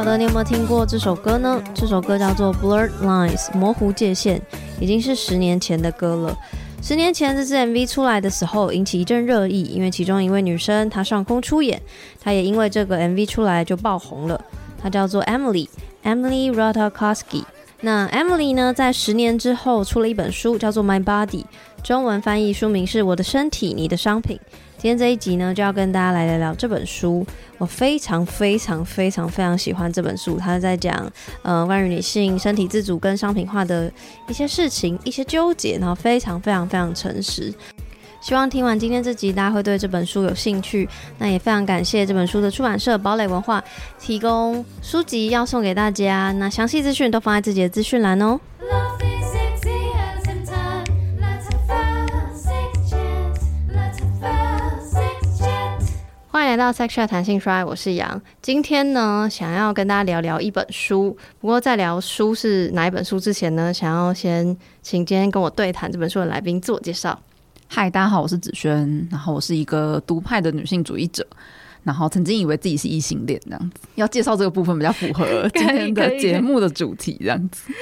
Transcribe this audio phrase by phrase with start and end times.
[0.00, 1.62] 晓得你有没有听过这首歌呢？
[1.74, 4.40] 这首歌叫做《Blurred Lines》，模糊界限，
[4.80, 6.34] 已经是十年前的歌了。
[6.82, 11.78] 十年前这支 MV 出来的时候，引起一阵热议，因为其中一位女生她上空出演，
[12.18, 14.42] 她也因为这个 MV 出来就爆红了。
[14.82, 17.44] 她叫做 Emily，Emily r a t a k o s k i。
[17.82, 21.42] 那 Emily 呢，在十年之后出了一本书，叫做《My Body》，
[21.82, 24.36] 中文翻译书名是《我的身体，你的商品》。
[24.76, 27.26] 今天这一集呢，就要跟大家来聊聊这本书。
[27.58, 31.10] 我非常非常非常非常喜欢这本书，它是在讲
[31.42, 33.90] 呃关于女性身体自主跟商品化的
[34.28, 37.52] 一些事情、一些纠结，然后非常非常非常诚实。
[38.20, 40.88] 希望听完今天这集，大家会对这本书有兴趣。
[41.18, 43.62] 那也非常感谢这本书的出版社堡垒文化
[43.98, 46.30] 提供书籍要送给大家。
[46.32, 48.38] 那详细资讯都放在自己的资讯栏哦。
[56.32, 58.22] 欢迎来到 Sexual 弹性说爱，我是杨。
[58.40, 61.16] 今天呢，想要跟大家聊聊一本书。
[61.40, 67.20] 不过在聊书是哪一本书之前呢，想要先请今天跟我对谈这本书的来宾自我介绍。
[67.66, 71.26] 嗨，大家好，我是子轩，然后我是一个独派的女性主义者，
[71.82, 73.88] 然后曾经以为自己是异性恋，这样子。
[73.96, 77.72] 要介绍这个部分比较符合 今天的节目的主题，这样子。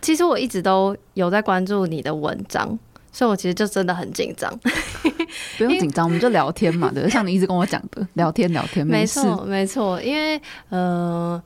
[0.00, 2.78] 其实我一直都有在关注你的文章。
[3.16, 4.52] 所以，我其实就真的很紧张。
[5.56, 9.98] 不用紧张，我们就聊天嘛，对， 像你一直跟我讲的，聊天聊天，没错没错。
[10.02, 11.42] 因为，呃，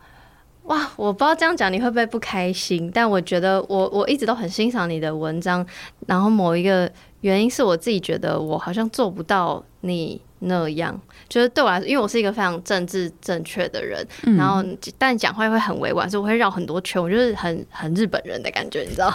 [0.64, 5.64] 哇，我不知道这样讲你会不会不开心，但我觉得我我一直都很欣赏你的文章。
[6.08, 6.90] 然后，某一个
[7.20, 14.60] 原因是我自己觉得我好像做不到你那样，就是对我来说，因为我是一个非常政治正确的人，嗯、然后
[14.98, 19.14] 但讲话会很委婉，所以我会绕很多圈，我就是很很日本人的感觉，你知道。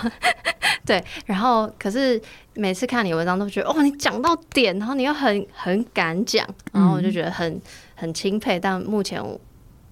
[0.86, 2.22] 对，然后可是
[2.54, 7.60] 每次看你文章都觉得哦，你讲到点，然后你又很很敢讲，然后我就觉得很
[7.96, 8.60] 很钦佩。
[8.60, 9.22] 但目前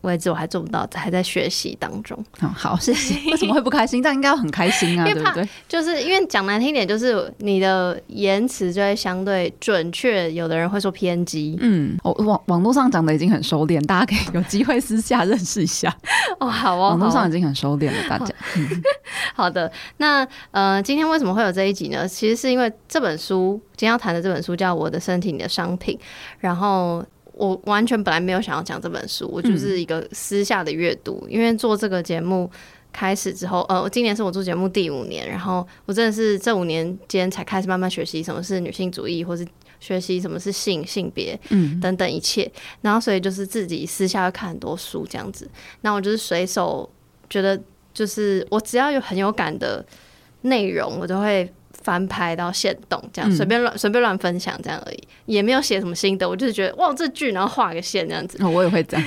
[0.04, 2.18] 为止我还做不到，还在学习当中。
[2.42, 3.16] 嗯，好，谢谢。
[3.32, 4.02] 为什么会不开心？
[4.02, 5.48] 但应该要很开心啊，对不对？
[5.68, 11.58] 就是因为讲难听点，就是你的言辞就会相对准确，有的人会说偏激。
[11.60, 15.96] 嗯，我网网络上讲的已经很收敛，大家可以有机会私下 认识一下。
[16.40, 18.34] 哦，好哦，网络上已经很收敛了，大家。
[19.34, 22.08] 好 的，那呃，今天为什么会有这一集呢？
[22.08, 25.98] 其实是因为这本书，今天要谈的这本书叫《我的身体，你的商品》。
[26.40, 31.24] 然后我完全本来没有想要讲这本书，我就是一个私下的阅读。
[31.28, 32.50] 嗯、因为做这个节目
[32.92, 39.46] 开始之后，呃，今年是我做节目第五年，然后我真的是这五年间才开始慢慢学习什么是女性主义，或是
[39.80, 42.52] 学习什么是性、性别，嗯，等等一切。
[42.82, 45.50] 然后所以就是自己私下要看很多书这样子。
[45.82, 46.90] 那我就是随手
[47.30, 47.60] 觉得。
[47.96, 49.86] 就是我只要有很有感的
[50.42, 51.48] 内容，我就会
[51.84, 58.38] 翻拍到现动，这样随便乱随便乱分享这样而已，也没有写什么心得，我就是觉得哇这剧，然后画个线这样子。
[58.44, 59.06] 哦，我也会这样。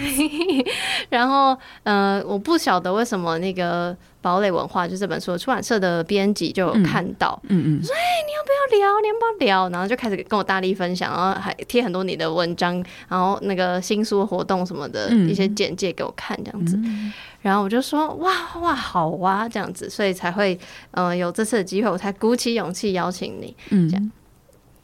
[1.08, 9.68] 然后呃，我不晓得为什么那个堡垒文化就这本书出版社的编辑就有看到，嗯嗯，说哎、欸、你要不要聊，你要不要聊？
[9.70, 16.76] 然后就开始跟我大力分享，然后还贴很多你的文章，然后那个新书活动什么的一些简介给我看这样子。
[16.76, 17.12] 嗯
[17.42, 20.58] 然后我就说哇哇好哇这样子，所以才会
[20.90, 23.54] 嗯、呃、有这次的机会，我才鼓起勇气邀请你。
[23.70, 24.10] 嗯，这样。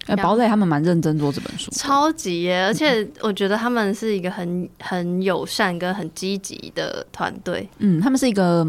[0.06, 2.64] 哎，堡垒他们蛮认真做这本书，超级耶！
[2.64, 7.68] 而且我觉得他们是一个很很友善跟很积极的团队。
[7.78, 8.66] 嗯，他们是一个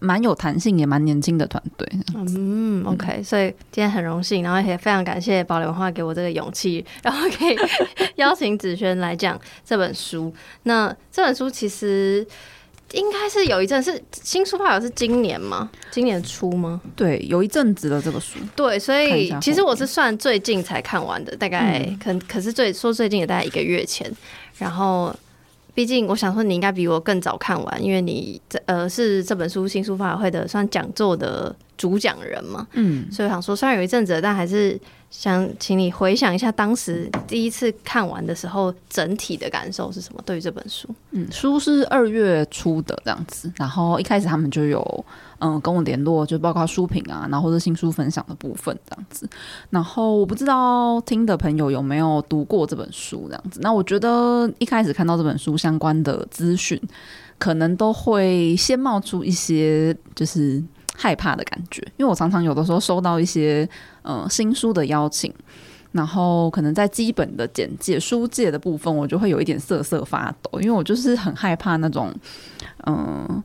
[0.00, 1.88] 蛮有弹性也蛮年轻的团队。
[2.14, 7.56] 嗯，OK，所以今天很荣幸，然后也非常感谢堡垒文化给我这个勇气， 然后可以
[8.16, 10.34] 邀请子轩来讲这本书。
[10.64, 12.26] 那这本书其实。
[12.92, 15.68] 应该是有一阵是新书发表是今年吗？
[15.90, 16.80] 今年初吗？
[16.96, 18.38] 对，有一阵子的这个书。
[18.56, 24.10] 对，所以其实我是算最近才看完的，大概可、嗯、可是最说最近也大概一个月前。
[24.56, 25.14] 然后，
[25.74, 32.66] 毕竟我想说你应该比我更早看完，因为你这呃是这本书新书发表会的算讲座的主讲人嘛。
[32.72, 34.80] 嗯，所以我想说虽然有一阵子，但还是。
[35.10, 40.22] 想请你回想一下当时第一次看完的时候，整体的感受是什么？
[40.26, 45.04] 对于这本书，嗯，书是二月初的这样子，然后一开始他们就有
[45.38, 49.28] 嗯跟我联络，就包括书评啊，然后或者新书分享的部分这样子。
[49.70, 53.60] 然后我不知道听的朋友有没有读过这本书这样子。
[53.62, 56.80] 那我觉得一开始看到这本书相关的资讯，
[57.38, 60.62] 可能都会先冒出一些就是。
[61.00, 63.68] 害怕的感觉，因为我常常有的时候收到一些
[64.02, 65.32] 呃新书的邀请，
[65.92, 72.12] 然后可能在基本的简介书介的部分，我就会有一点瑟瑟发抖，因为我就是很害怕那种
[72.86, 73.44] 嗯、呃、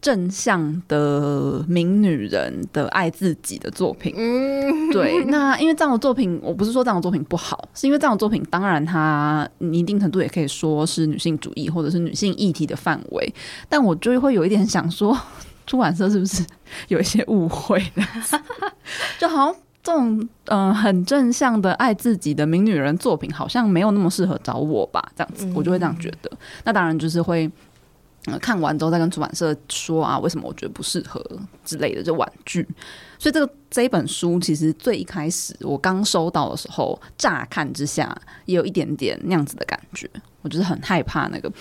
[0.00, 4.12] 正向的名女人的爱自己的作品。
[4.16, 5.24] 嗯，对。
[5.26, 13.32] 那因为这样的作品，我不是说这样的作品不好，是因为这样的作品，当然它一定程度也可以说是女性主义或者是女性议题的范围。
[13.68, 15.16] 但我就会有一点想说，
[15.72, 16.44] 出版社是不是
[16.88, 17.82] 有一些误会？
[19.18, 19.56] 就好像。
[19.84, 25.04] 这种嗯、呃、很正向的爱自己的名女人作品，好像没有那么适合找我吧？
[25.16, 26.30] 这样子，我就会这样觉得。
[26.62, 27.50] 那当然就是会、
[28.26, 31.20] 呃、看完之后再跟出版社说啊，为什么我觉得不适合
[31.64, 32.62] 之类的，就婉拒。
[33.18, 40.08] 所以这个这一本书，其实最一开始我刚收到的时候，乍看之下也有一点点那样子的感觉，
[40.42, 41.52] 我就是很害怕那个。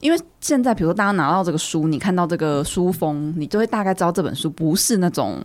[0.00, 5.38] 因为现在比如说大家拿到这个书，你看到这个书封，你就会大概知道这本书不是那种。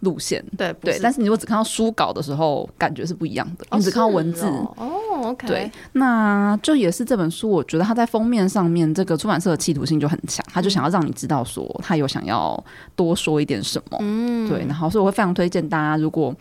[0.00, 3.64] 路线对对，但是你如果只看到书稿的时候，感觉是不一样的。
[3.70, 4.44] 哦、你只看到文字
[4.76, 12.62] 哦，对，那就也是这本书，我觉得它在封面上面，这个出版社的企图性就很强，他就想要让你知道说，他有想要
[12.94, 16.32] 多说一点什么，嗯，对，然后所以我会非常推荐大家，如果。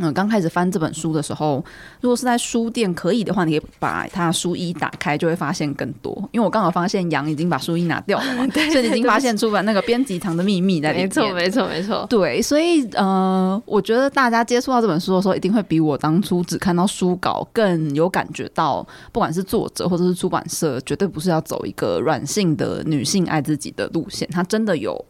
[0.00, 1.64] 嗯，刚开始翻这本书的时候，
[2.00, 6.16] 如果是在书店可以的话，你可以把它书衣打开，就会发现更多。
[6.30, 11.08] 因为我刚好发现杨已经把书衣拿掉了嘛， 对，所以你已经发现出版那个编辑堂的秘密在里面。
[11.08, 12.06] 没错，没错，没错。
[12.08, 25.04] 对，所以呃，我觉得大家接触到这本书的时候，一定会比我当初只看到书稿更有感觉到，不管是作者或者是出版社，绝对不是要走一个软性的女性爱自己的路线，它真的有。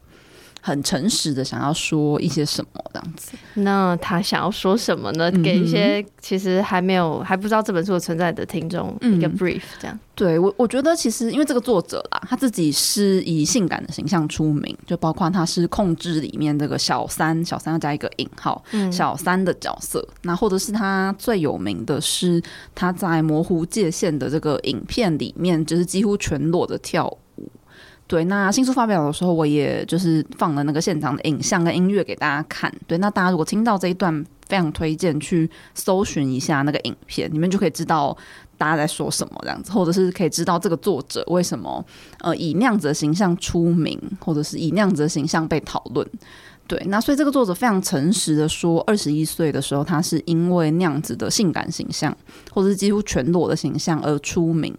[0.60, 5.30] 很诚实的想要说一些什么这样子，那他想要说什么呢？
[5.42, 9.96] 给一些其实还没有还不知道这本书的存在的听众一个 brief，这样。
[9.96, 18.62] 嗯、对我，我觉得其实因为这个作者啦，他自己是以性感的形象出名，就包括他是控制里面这个小三，小三要加一个引号，
[18.92, 20.00] 小三的角色。
[20.08, 22.42] 嗯、那或者是他最有名的是
[22.74, 27.18] 他在模糊界限的这个影片里面，就是几乎全裸的跳舞。
[28.08, 32.72] 对，那新书发表的时候，我也就是放了那个现场的影像跟音乐给大家看。
[32.86, 38.16] 对，那大家如果听到这一段，非常推荐去搜寻一下那个影片，你们就可以知道
[38.56, 41.84] 大家在说什么这样子，或者是可以知道这个作者为什么
[42.20, 46.08] 呃以那样子的形象出名，或者是以那样子的形象被讨论。
[46.66, 52.16] 对，那所以这个作者非常诚实的说，二十一岁的时候，他是因为那样子的性感形象，
[52.50, 54.74] 或者是几乎全裸的形象而出名。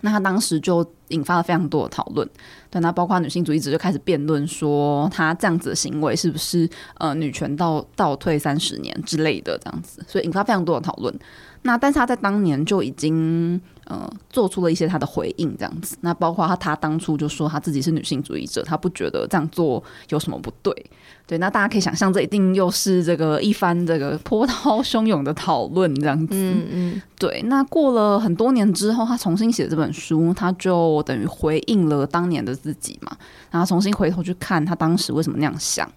[0.00, 2.28] 那他当时就引发了非常多的讨论，
[2.70, 11.14] 对，那包括女性主义者就开始辩论说，他这样子的行为是不是呃女权倒倒退三十年之类的这样子，所以引发非常多的讨论。
[11.66, 15.96] 那但是他在当年就已经呃做出了一些他的回应，这样子。
[16.00, 20.72] 那包括他他当初就说他自己是女性主义者，他不觉得这样做有什么不对。
[21.26, 26.34] 对，那大家可以想象，这一定又是这个一番这个波涛汹涌的讨论，这样子。
[26.34, 27.02] 嗯嗯。
[27.18, 33.16] 对，那过了很多年之后，他重新写这本书，他就等于回应了当年的自己嘛，
[33.50, 35.90] 然后重新回头去看他当时为什么那样想。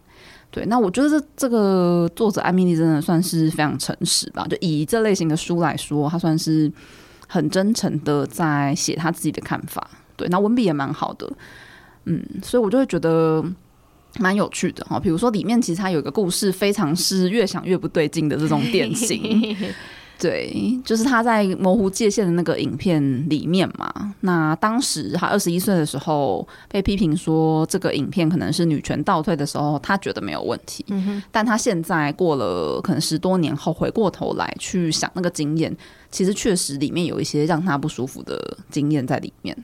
[0.51, 6.71] 对，那我觉得这这个作者艾米丽真的算是非常诚实吧，就以这类型的书来说，他算是
[7.27, 9.89] 很真诚的在写他自己的看法。
[10.15, 11.31] 对，那文笔也蛮好的，
[12.05, 13.43] 嗯，所以我就会觉得。
[14.17, 19.55] 蛮有趣的哈，比如说里面其实它有一个故事，非常是越想越不对劲的这种典型。
[20.19, 24.13] 对，就是他在模糊界限的那个影片里面嘛。
[24.19, 30.85] 那当时他二十一岁的时候被批评说这个影片可能是女权倒退的时候，他觉得没有问题。
[30.89, 31.23] 嗯哼。
[31.31, 35.75] 但他现在过了可能十多年后，回过头来去想那个经验。
[36.11, 39.55] 其实确实里面有一些让他不舒服的经验在里面，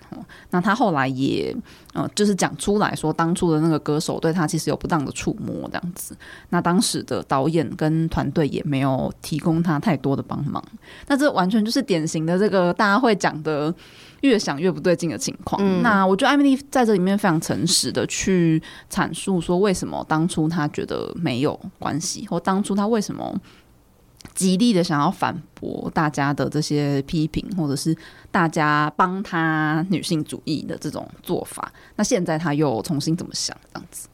[0.51, 1.55] 那他后来也
[1.93, 6.15] 呃，就是讲出来说，当初的那个歌手对他其实有不当的触摸这样子。
[6.49, 10.63] 那当时的导演跟团队也没有提供他太多的帮忙。
[11.07, 13.73] 那这完全就是典型的这个大家会讲的
[14.21, 15.59] 越想越不对劲的情况。
[15.63, 15.81] 嗯。
[15.81, 18.61] 那我觉得艾米丽在这里面非常诚实的去
[18.91, 23.35] 阐述说，为什么当初他觉得没有关系，或当初他为什么。
[24.33, 27.95] 极力的想要反驳大家的这些批评，或者是
[28.31, 33.55] 大家帮他女性主义的这种做法，那现在他又重新怎么想？
[33.73, 34.07] 这样子，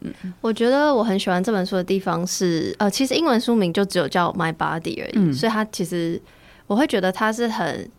[0.00, 6.20] 嗯，我觉得我很喜欢这本书的地方是，呃，其实英文书名就只有叫 My Body 而已，嗯，所以他其实
[6.66, 7.90] 我会觉得他是很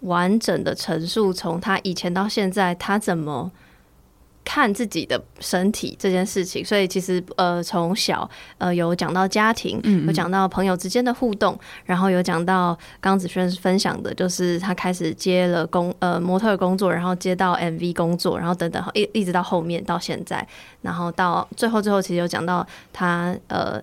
[0.00, 3.50] 完整的陈述，从他以前到现在，他怎么。
[4.52, 8.28] 看自己的身体这件事情，所以其实呃，从小
[8.58, 20.44] 呃有讲到家庭，有讲到朋友之间的互动，然后有讲到刚子轩分享的，就是他开始接了工呃模特工作，然后接到 MV 工作，然后等等一一直到后面到现在，
[20.82, 23.80] 然后到最后最后其实有讲到他呃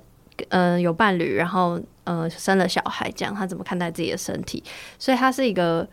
[0.50, 4.62] 呃有伴侣，然后呃生了小孩，这样他怎么看待自己的身体，
[5.00, 5.88] 所以他是一个。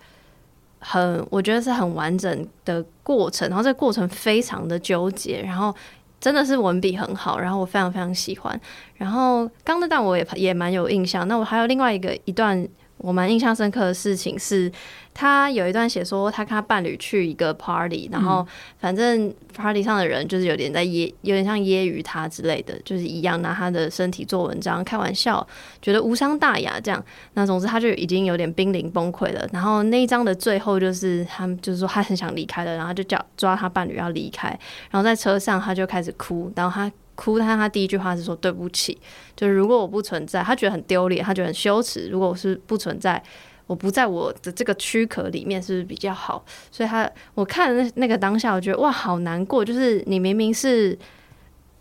[0.87, 5.75] 很，我觉得是很完整的过程，然后这个过程非常的纠结，然后
[6.21, 8.61] 真的是文笔很好，然后我非常非常喜欢。
[8.97, 12.69] 然后刚那段我也也蛮有印象，那我还有另外一个一段。
[12.99, 14.71] 我蛮印象深刻的事情是，
[15.13, 18.47] 他有一段写说，他跟他伴侣去一个 party，然后
[18.79, 25.47] 反正 party 上的人就是有点在揶，有点像揶揄他之类的，就是一样拿他的身体做文章开玩笑，
[25.83, 27.05] 觉得无伤大雅这样。
[27.35, 29.47] 那总之他就已经有点濒临崩溃了。
[29.53, 34.49] 然后那一章的最后就是他们就是说他很想离开了，然后就叫抓他伴侣要离开，
[34.91, 36.91] 然后在车上他就开始哭，然后他。
[37.15, 38.99] 哭，但他第一句话是说对不起，
[39.37, 42.09] 就是如果我不存在，他觉得很丢脸，他觉得很羞耻。
[42.09, 43.23] 如果我是不存在，
[43.67, 46.45] 我不在我的这个躯壳里面，是不是比较好？
[46.71, 49.65] 所以他我看那那个当下，我觉得哇，好难过。
[49.65, 50.99] 就是你明明是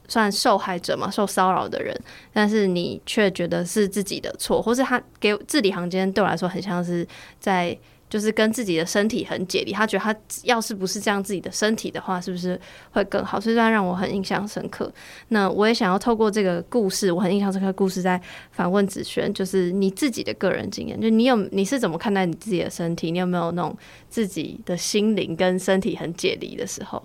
[0.08, 1.98] 算受害者嘛，受骚扰的人，
[2.32, 7.08] 但是你却觉得是自己的错，或是他给字里行间对我来说很像是
[7.40, 7.78] 在。
[8.14, 12.60] 就是跟自己的身体很解离，他觉得他要是不是这样自己的身体的话，是不是
[12.92, 13.40] 会更好？
[13.40, 14.94] 所以这让我很印象深刻。
[15.30, 23.10] 那我也想要透过这个故事，我很印象深刻的故事，在反问子轩，就是你自己的个人经验，就你有你是怎么看待你自己的身体？
[23.10, 23.76] 你有没有那种
[24.12, 27.02] 自己的心灵跟身体很解离的时候？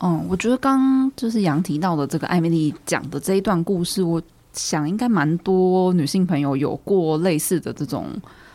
[0.00, 4.20] 嗯，我觉得刚就是杨提到的这个艾米丽讲的这一段故事，我
[4.52, 8.08] 想应该蛮多女性朋友有过类似的这种。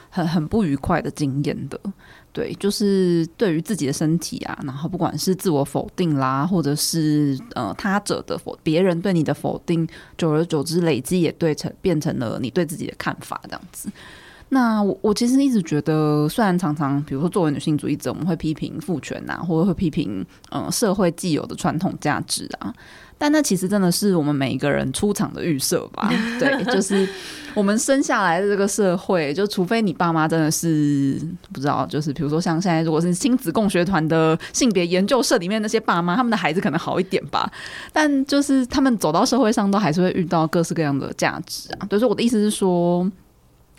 [0.09, 1.79] 很很不愉快的经验的，
[2.31, 9.87] 对，就是对于自己的身体啊，然后不管是自我否定啦，或者是呃他者的否，别人对你的否定，
[10.17, 13.89] 久而久之累积也对成变成了你对自己的看法这样子。
[14.49, 22.73] 那我我其实一直觉得，虽然常常比如说作为女性主义者，我们会批评父权啊，或者会批评呃社会既有的传统价值啊。
[23.17, 26.09] 但那其实真的是我们每一个人出场的预设吧？
[26.39, 27.07] 对，就是
[27.53, 31.19] 我们生下来的这个社会，就除非你爸妈真的是
[31.51, 37.51] 不知道，就是比如说像现在如果是亲子共学团的性别研究社里面那些爸妈，他们的孩子可能好一点吧。
[37.91, 41.87] 但就是他们走到社会上，都还是会遇到各式各样的价值啊。
[41.89, 43.09] 所以说我的意思是说。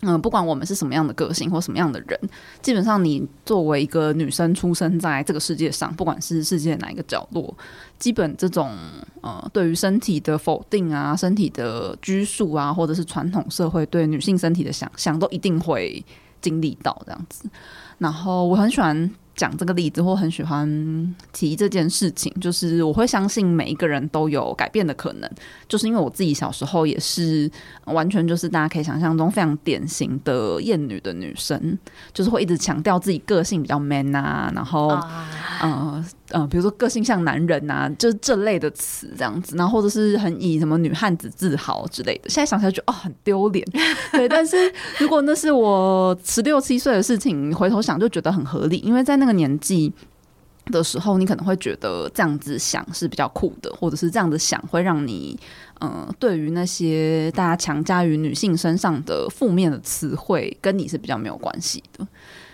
[0.02, 2.18] 嗯，不管我们是什么样的个性或什么样的人，
[2.62, 7.52] 基本上你作为一个女生出生在这个世界上，不管是世界哪一个角落，
[7.98, 8.70] 基本这种
[9.22, 16.04] 呃，对于身体的否定啊，身体的拘束啊，或者是传统社会对女性身体的想象，都一定会
[16.40, 17.50] 经历到这样子。
[17.98, 19.10] 然后我很喜欢。
[19.38, 25.30] 讲这个例子，或很喜欢提这件事情，就是我会相信每一个人都有改变的可能，
[25.68, 27.48] 就是因为我自己小时候也是
[27.84, 31.78] 完全就是大家可以想象中非常典型的厌女的女生，
[32.12, 34.88] 就是会一直强调自己个性比较 man 啊，然后
[35.60, 42.28] 呃呃，比如说个性像男人啊，就是这类的词这样子，然后或者是很以什么女汉子自豪之类的。
[42.28, 43.66] 现在想起来就哦很丢脸，
[44.12, 44.28] 对。
[44.28, 49.92] 但是如果那是我十六七岁的事情，回头想就觉得很合理，因为在那个年纪
[50.66, 55.38] 的时候，你可能会觉得这样子想是比较酷的，或者是这样子想会让你
[55.80, 62.04] 嗯、对于那些大家强加于女性身上的负面的词汇，跟你是比较没有关系的。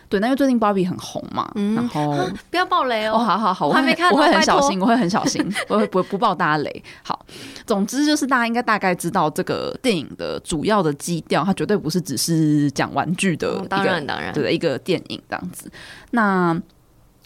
[0.08, 3.14] 对，那因为最近芭比很红嘛，嗯、然后不要爆雷哦。
[3.14, 6.84] 哦，好好好，我还没看，我会很小心，我会很小心，我会不不爆大家雷。
[7.02, 7.24] 好，
[7.66, 15.70] 总之就是大家应该大概知道这个电影的主要的基调，它绝对不是只是讲玩具的一个，当然当然，对，一个电影这样子。
[16.10, 16.60] 那。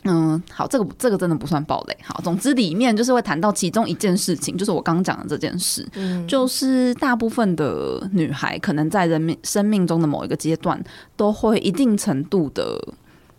[0.05, 1.97] 嗯，好，这个这个真的不算暴雷。
[2.02, 10.83] 好，总之里面就是会谈到其中一件事情，就是我刚讲的这件事，嗯，就是大部分的女孩可能在人命生命中的某一个阶段，
[11.17, 12.81] 都会一定程度的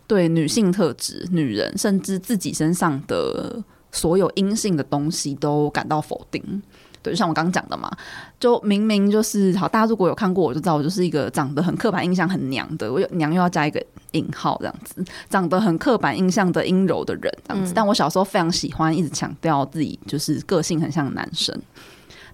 [0.06, 6.62] 对女性特质、女人甚至自己身上的所有阴性的东西都感到否定。
[7.02, 7.90] 对，就像我刚刚讲的嘛，
[8.38, 17.72] 就明明就是好，大家如果有看过，我就知道我就是一个长得很刻板印象很娘的，我有娘又要加一个引号这样子，长得很刻板印象的阴柔的人这样子。
[17.74, 21.58] 但我小时候非常喜欢一直强调自己就是个性很像男生。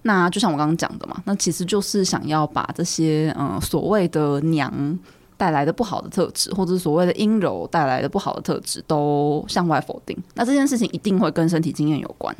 [0.01, 4.99] 那就像我刚刚讲的嘛，那其实就是想要把这些嗯所谓的娘
[5.37, 10.17] 带来的不好的特质，或者所谓的阴柔带来的不好的特质，都向外否定。
[10.33, 12.35] 那这件事情一定会跟身体经验有关。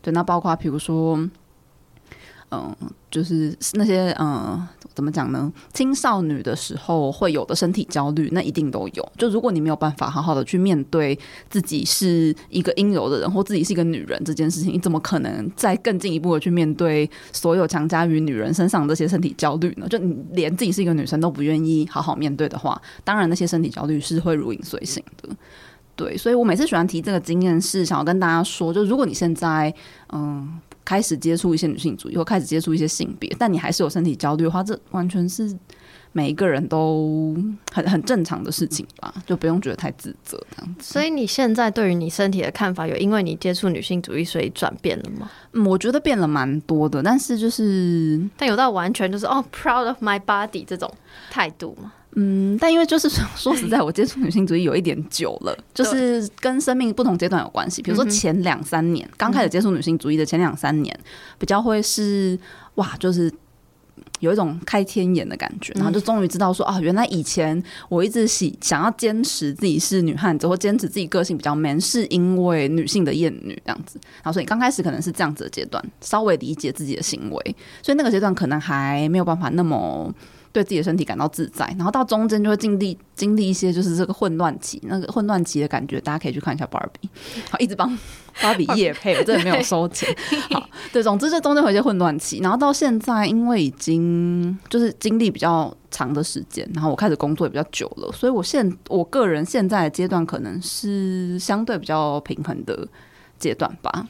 [0.00, 1.18] 对，那包括比如说。
[2.54, 2.76] 嗯，
[3.10, 4.62] 就是那些嗯，
[4.94, 5.50] 怎么讲呢？
[5.72, 9.12] 青少女的时候会有的身体焦虑，那一定都有。
[9.16, 11.18] 就如果你没有办法好好的去面对
[11.48, 19.88] 自己是一个阴柔的人，或自己是一个女人这件事情，你怎么可能再更进一步的去面对所有强加于女人身上这些身体焦虑呢？
[19.88, 25.34] 就你连自己是一个女生都不愿意好好面对的话，当然那些身体焦虑是会如影随形的。
[25.96, 29.74] 对，所以我每次喜欢提这个经验，是想要跟大家说，就如果你现在
[30.12, 30.60] 嗯。
[30.84, 35.56] 开始接触一些女性主义，或开始接触一些性别，但你还是有身体焦虑的话，这完全是
[36.12, 37.34] 每一个人都
[37.72, 40.92] 很很正常的事情吧，就不用觉得太自责这样子。
[40.92, 45.30] 所以你现在对于你身体的看法，有因为你接触女性主义所以转变了吗？
[45.52, 50.92] 嗯，我觉得变了蛮多的，但是就是但有到完全就是哦，proud of my body 这种
[51.30, 51.92] 态度吗？
[52.14, 57.80] 嗯，但因为就是说实在，我接触女性主义有一点久了，就是跟生命不同阶段有关系。
[57.80, 60.94] 比如说前两三年刚开始接触女性主义的前两三年，
[61.38, 62.38] 比较会是
[62.74, 63.32] 哇，就是
[64.20, 73.98] 有一种开天眼的感觉，然后就终于知道说啊，原来以前我一直喜想要坚持自己是女汉子，或坚持自己个性比较 man，是因为女性的厌女这样子。
[74.16, 80.14] 然后所以刚开始可能是这样子的阶段，稍微理解自己的行为，所以那个阶段可能还没有办法那么。
[80.52, 87.08] 对自己的身体感到自在，然后到中间就会经历经历一些就是这个混乱期，那个混乱期的感觉，大家可以去看一下芭比，
[87.50, 87.98] 好，一直帮
[88.42, 90.14] 芭比夜配，我真的没有收钱。
[90.50, 102.86] 好，对，总之这中间有一些混乱期，然后到现在，因为已经就是经历比较长的时间，然后我开始工作也比较久了，所以我现我个人现在的阶段可能是相对比较平衡的
[103.38, 104.06] 阶段吧。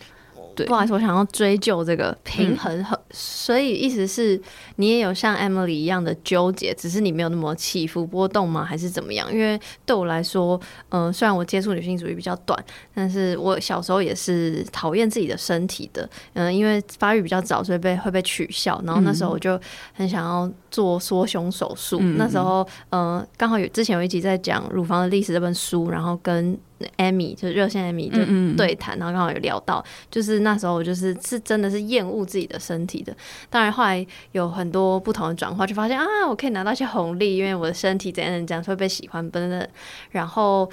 [0.63, 4.41] 对不好意思，我想要追究这个平衡，嗯、所以意思是
[4.77, 8.65] 你也有像 Emily 一样的纠结，只是你没有那么起伏波动吗？
[8.65, 9.33] 还是怎么样？
[9.33, 12.59] 因为对我来说，嗯、呃，虽然我接触女性主义比较短，
[12.95, 19.61] 但是我小时候也是讨厌自己的身体的，嗯、呃，因为发育比较早，所以被会被取笑，然后那时候我就
[19.93, 21.99] 很想要做缩胸手术。
[22.01, 26.59] 嗯、那时候，嗯、呃，刚好有之前有一集在讲乳房的历史这本书，然后跟。
[26.99, 33.15] Amy 就是热线 Amy 就对谈，然后刚好有聊到，就是那时候我就是是真的是厌恶自己的身体的。
[33.51, 39.69] 当然后来有很多不同的转化，就发现啊，我可以拿到一些红利，因为我的身体怎样怎样会被喜欢等等。
[40.11, 40.71] 然后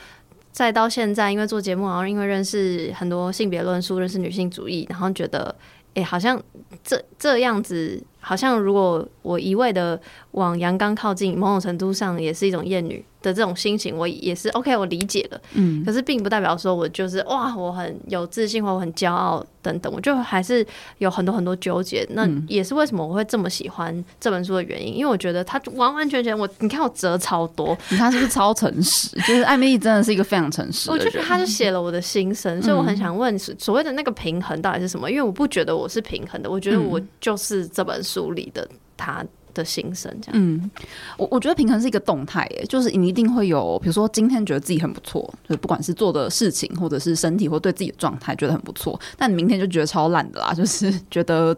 [0.51, 5.55] 再到现在，因为做节目，然后因为认识很多性别论述，认识女性主义，然后觉得
[5.89, 6.41] 哎、欸，好像
[6.83, 9.99] 这这样子，好像如果我一味的
[10.31, 13.03] 往阳刚靠近，某种程度上也是一种厌女。
[13.21, 15.41] 的这种心情，我也是 OK，我理解了。
[15.51, 20.65] 嗯，可是并不代表说我就是哇，我很有自信或我很骄傲等等，我就还是
[20.99, 22.07] 有很多很多纠结。
[22.11, 29.09] 那也是为什么我会这么喜欢这本书的原因，因为我觉得它完完全全我，你看我折超多，你看是不是超诚实？
[29.27, 31.05] 就是艾米丽真的是一个非常诚实的人。
[31.05, 35.11] 我觉得他就写了我的心声，所以我很想问，所谓的那个平衡到底是什么？
[35.11, 38.67] 因为我不觉得我是平衡的，我觉得我就是这本书梳理的
[38.97, 39.25] 他。
[39.51, 40.39] 的心声，这样。
[40.39, 40.69] 嗯，
[41.17, 51.53] 我我觉得平衡是一个动态，诶，就是你一定会有，比如说今天觉得自己很不错，就不管是做的事情，或者是身体，或对自己的状态觉得很不错，但你明天就觉得超烂的啦， 就是觉得，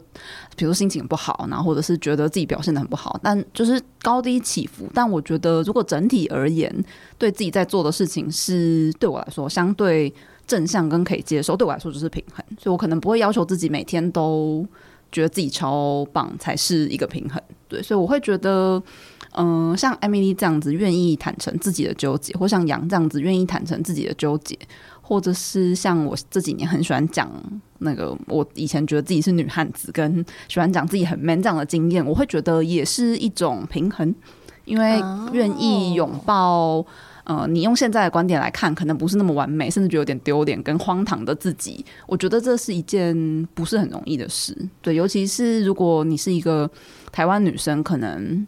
[0.55, 4.89] 比如说心情不好，然后或者是觉得自己表现得很不好，但就是高低起伏。
[4.93, 6.73] 但我觉得，如果整体而言，
[7.17, 10.11] 对自己在做的事情是对我来说相对
[10.47, 14.65] 正向跟可以接受，对我来说就是平衡，所以我可能不会要求自己每天都。
[15.11, 18.81] 觉得自己超棒才是一个平衡，对，所以我会觉得，
[19.33, 24.57] 嗯、呃，像艾蜜莉这样子愿意坦诚自己的纠结，或像杨这样子愿意坦诚自己的纠结，
[25.01, 27.29] 或者是像我这几年很喜欢讲
[27.79, 34.15] 那个我以前觉得自己是女汉子，跟喜欢讲自己很 man 这样的经验，我会觉得也是一种平衡，
[34.65, 35.01] 因为
[35.33, 36.85] 愿意拥抱。
[37.23, 41.85] 呃，你用现在的观点来看，可能不是那么完美，甚至觉得有点丢脸跟荒唐的自己。
[42.07, 46.69] 我觉得这是一件不是很容易的事，对，尤其是如果你是一个
[47.11, 48.45] 台湾女生，可能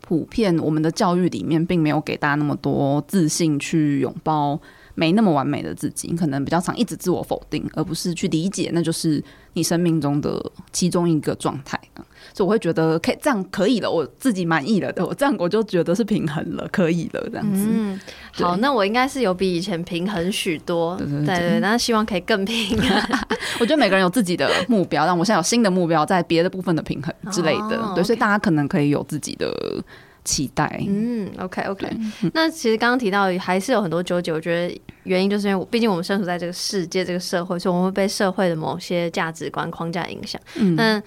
[0.00, 4.58] 普遍我们的教育里面并没有给大家那么多自信去拥抱
[4.94, 9.22] 没那么完美的自己，你可能比较常一直自我否定，而不是去理解那就是
[9.54, 10.40] 你生命中的
[10.72, 11.78] 其中一个状态。
[12.34, 17.66] 所以我会觉得可以这样可以了，我自己满意了的，我这样我就觉得是平衡了，可以了这样子。
[17.68, 18.00] 嗯，
[18.32, 23.18] 好，那我应该是有比以前平衡许多，对对那希望可以更平衡。
[23.60, 29.52] 我觉得每个人有自己的目标，但我现在有新的目标，在别的部分的平衡之类的，哦、对，所以大家可能可以有自己的
[30.24, 30.82] 期待。
[30.86, 31.86] 嗯，OK OK。
[32.32, 40.40] 那其实刚刚提到还是有很多纠结，我觉得原因就是因为毕竟我们身处在这个世界、这个社会，所以我们会被社会的某些价值观框架影响。
[40.56, 40.76] 嗯。
[40.76, 40.98] 那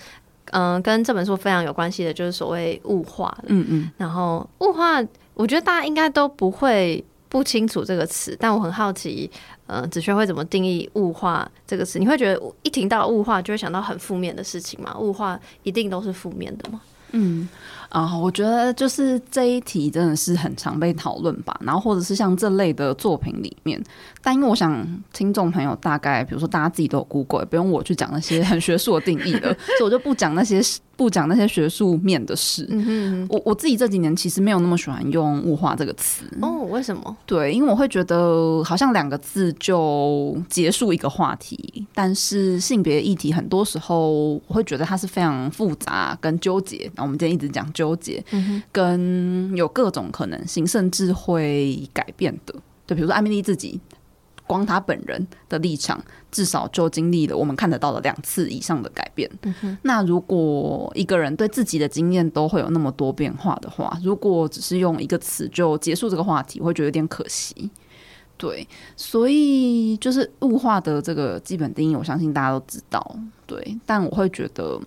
[0.51, 3.36] 嗯、呃，跟这本书非常有关系的，就是所谓物化。
[3.47, 9.30] 嗯嗯，然后物化，我觉得大家应该都不会不清楚这个词，但我很好奇，
[9.65, 11.97] 呃，子轩会怎么定义物化这个词？
[11.97, 14.95] 你会觉得一听到物化就会想到很负面的事情吗？
[14.99, 16.80] 物化一定都是负面的吗？
[17.12, 17.49] 嗯。
[17.95, 23.81] 啊，uh, 我觉得就是这一题真的是很常被讨论吧，然后或者是像这类的作品里面，
[24.21, 30.62] 但因为我想听众朋友大概，比如说大家自己都有 Google，也不用我去讲那些 很学术的定义了，所以我就不讲那些。
[30.97, 32.65] 不讲那些学术面的事。
[32.69, 36.23] 嗯哼，我我自己这几年其实没有那么喜欢用“物化”这个词。
[36.41, 37.17] 哦，为什么？
[37.25, 41.86] 对，因为我会觉得好像两个字就结束一个话题。
[41.93, 46.89] 但是性别议题很多时候，我会觉得它是非常复杂跟纠结。
[46.95, 48.24] 那我们今天一直讲纠纠结，
[48.71, 52.56] 跟有各种可能性，甚至会改变的。
[52.88, 53.80] 对，比如说艾米丽自己。
[54.48, 59.28] 光他本人的立场，至少就经历了我们看得到的两次以上的改变。
[59.41, 59.76] 嗯。
[59.82, 67.71] 那如果一个人对自己的经验都会有那么多变化的话，如果只是用一个词就结束这个话题，我会觉得有点可惜。
[68.38, 73.17] 对，所以就是物化的这个基本定义，我相信大家都知道。
[73.48, 74.80] 对，但我会觉得，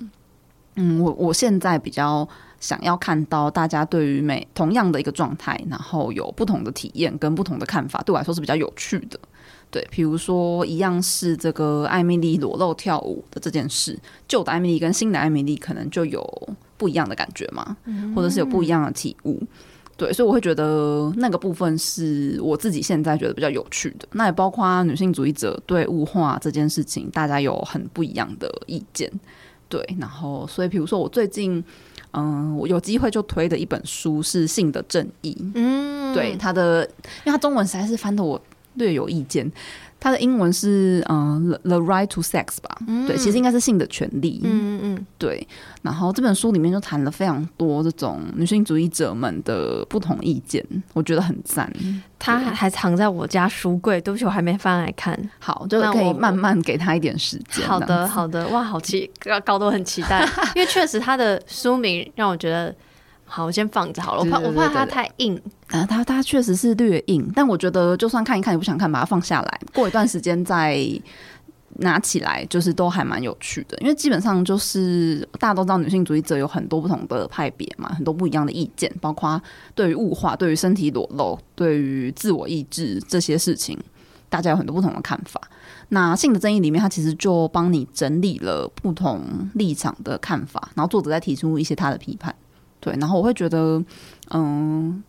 [0.77, 2.29] 嗯，我我现在比较
[2.61, 9.19] 想要看到大家对于每同样的一个状态，然后有不同的体验跟不同的看法，对我来说是比较有趣的。
[9.71, 17.77] 对，比如说一样是这个艾米丽裸露跳舞的这件事，旧的艾米丽跟新的艾米丽可能就有不一样的感觉嘛，
[18.17, 19.43] 或者是有不一样的体悟。
[19.99, 24.09] 对，所以我会觉得那个部分是我自己现在觉得比较有趣的。
[24.13, 29.11] 那也包括女性主义者对物化这件事情，大家有很不一样的意见。
[29.69, 31.63] 对，然后所以比如说我最近，
[32.13, 35.33] 嗯，我有机会就推的一本书是《性的正义》。
[35.55, 36.85] 嗯，对，它的，
[37.25, 38.41] 因为它中文实在是翻的我。
[38.75, 39.51] 略有意见，
[40.01, 45.47] 它的英文是嗯、uh, The Right to Sex 吧，嗯、对，其实应该是性的权利，嗯嗯，对。
[45.83, 51.73] 然后这本书里面就谈了非常多这种女性主义者们的不同意见，我觉得很赞。
[52.19, 55.19] 它还藏在我家书柜，对不起，我还没翻来看。
[55.39, 57.67] 好，就可以慢慢给他一点时间。
[57.67, 59.11] 好的，好的，哇，好期，
[59.45, 62.75] 高都很期待， 因为确实他的书名让我觉得。
[63.29, 64.21] 好，我先放着好了。
[64.21, 65.41] 我怕，我怕它太硬。
[65.69, 70.83] 啊，它它确实是略硬，但我觉得就算看一看也不想看，把它放下来，过一段时间再
[71.81, 73.77] 拿起来，就是都还蛮有趣的。
[73.79, 79.41] 因为基本上就是大家都知道，女性主义者有很多不同的派别嘛，很多不一样的意见，包括
[79.75, 83.79] 对于物化、对于身体裸露、对于自我意志这些事情，
[84.31, 85.41] 大家有很多不同的看法。
[85.91, 89.21] 那性的正义里面，它其实就帮你整理了不同
[89.55, 92.35] 立场的看法，然后作者再提出一些他的批判。
[92.81, 93.83] 对，然后我会觉得，
[94.31, 95.03] 嗯，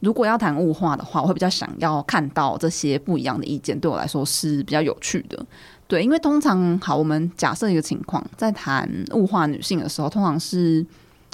[0.00, 5.44] 如果要谈物化的话，我会比较想要看到这些不一样的意见，对我来说是比较有趣的。
[5.88, 10.84] 对，因为通常，好，我们假设一个情况，在谈物化女性的时候，通常是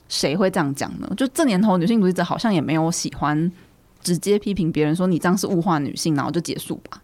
[0.08, 1.10] 谁会这样讲呢？
[1.16, 3.50] 就这年头，女性主义者好像也没有喜欢
[4.02, 7.02] 直接批评别人说你这样是物化女性，然后就结束吧。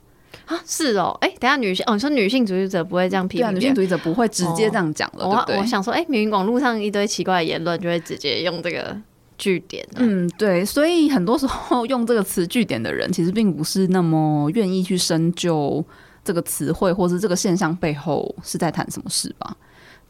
[0.49, 5.59] 啊，是哦，哎，等下女性哦，你说女性主义者不会这样批评，女性主义者不会直接这样讲了，哦、对不对？
[5.59, 8.97] 我想说，哎，明明网络上一堆奇怪的言论，就会直接用这个
[9.37, 9.87] 据点。
[9.97, 15.85] 嗯，对，所以很多时候 用这个词据点的人，其实并不是那么愿意去深究
[16.25, 19.55] 这个词汇或是这个现象背后是在谈什么事吧。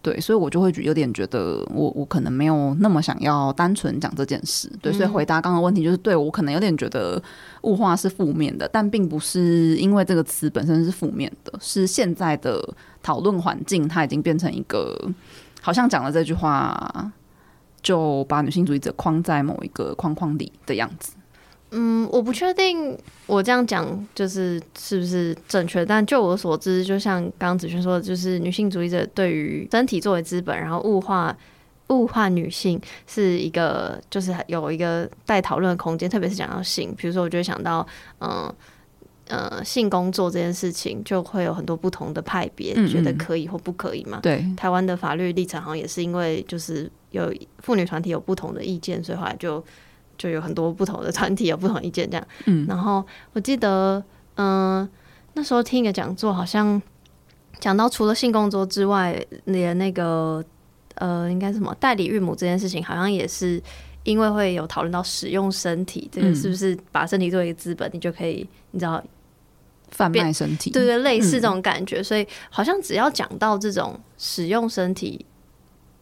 [0.09, 4.73] 对，所以我就会有点觉得我，我我可能没有那么想要单纯讲这件事。
[4.81, 7.23] 对，所以回答刚刚的问题就是，对我可能有点觉得
[7.65, 12.59] 物化是负面的，但并不是因为这个词本身是负面的，是现在的
[13.03, 14.97] 讨论环境它已经变成一个
[15.61, 17.13] 好像讲了这句话
[17.83, 21.13] 就把女性主义者框在某一个框框里的样子。
[21.71, 31.37] 嗯，我不确定我这样讲就是是不是正确，但就我所知，就像刚刚子轩说的，就是女性主义者对于身体作为资本，然后物化
[31.89, 37.87] 物化女性是一个，就是有一个待讨论的空间，特别是讲到性，比如说，我就会想到，
[38.21, 38.51] 嗯
[39.27, 44.21] 呃，性工作这件事情，就会有很多不同的派别觉得可以或不可以嘛。
[44.23, 49.63] 对、台湾的法律立场好像也是因为就是有妇女团体有不同的意见，所以后来就。
[50.19, 52.27] 就有很多不同的团体有不同意见，这样。
[52.47, 53.03] 嗯，然后
[53.33, 54.03] 我记得，
[54.35, 54.89] 嗯、呃，
[55.35, 56.83] 那时候听一个讲座，好像
[57.61, 60.45] 讲到除了性工作之外，连那个
[60.97, 63.63] 呃，应该什么代理孕母这件事情，好像也是
[64.03, 69.03] 因为会有讨论到使用身体，这个是不是把身体作为一个资本，你就可以你知道
[69.91, 72.01] 贩卖身体，对对，类似这种感觉。
[72.01, 75.25] 嗯、所以好像只要讲到这种使用身体。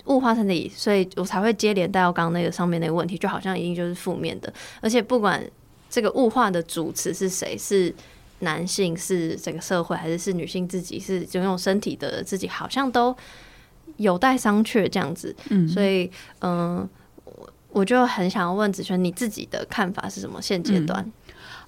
[0.07, 4.53] 物化身体，所以我才会接连带到刚刚那个上面那个问题，就好像一定就是负面的。
[4.81, 5.42] 而且不管
[5.88, 7.95] 这个物化的主词是谁，是
[8.40, 13.16] 男性，是整个社会，还是是女性自己，是拥有身体的自己，好像都
[13.97, 15.35] 有待商榷这样子。
[15.49, 16.88] 嗯，所以嗯，
[17.25, 20.40] 我我就很想要问子轩，你自己的看法是什么？
[20.40, 21.03] 现阶段？
[21.03, 21.12] 嗯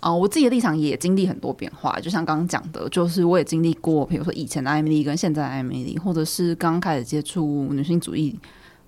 [0.01, 8.39] 啊、我自己的立场也经历很多变化，就像刚刚讲的，就是我也经历过，比如说以前的艾米丽跟现在的艾米丽，或者是刚开始接触女性主义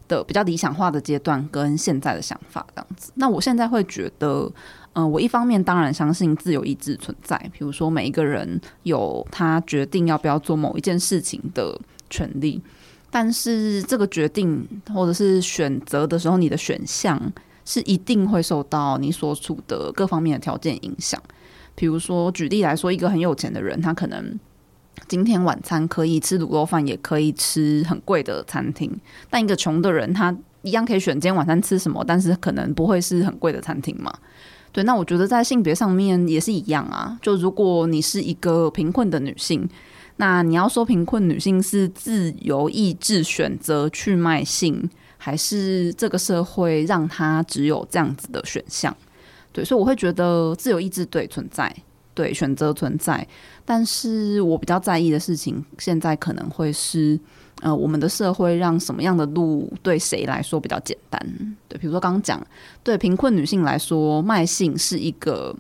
[0.07, 3.11] 的比较理想化的阶段，跟现在的想法这样子。
[3.17, 4.49] 那我现在会觉得，
[4.93, 11.77] 嗯、我一方面当然相信自由意志存在，比如说每一个人有他决定要不要做某一件事情的
[12.09, 12.63] 权利，
[13.11, 17.21] 但是这个决定或者是选择的时候，你的选项。
[17.71, 21.23] 是一定会受到你所处的各方面的条件影响。
[21.77, 24.37] 比如说，举例来说，一个很有钱的人，他可能
[25.07, 28.91] 今天晚餐可以吃卤肉饭，也可以吃很贵的餐厅；
[29.31, 34.13] 但一个穷的人，他一样可以选今天晚餐吃什么，但是可能不会是很贵的餐厅嘛。
[34.73, 37.17] 对，那我觉得在性别上面也是一样啊。
[37.23, 39.69] 就如果你是一个贫困的女性，
[40.17, 48.93] 那你要说贫困女性是自由意志选择去卖性，还是这个社会让他只有这样子的选项？
[49.53, 51.73] 对，所以我会觉得自由意志对存在，
[52.15, 53.25] 对选择存在，
[53.65, 57.21] 但是我比较在意的事情，现在可能会是。
[57.63, 61.21] 呃，我们的社会让什么样的路对谁来说比较简单？
[61.69, 62.43] 对，比如说刚刚讲，
[62.83, 65.55] 对贫困女性来说，卖性是一个，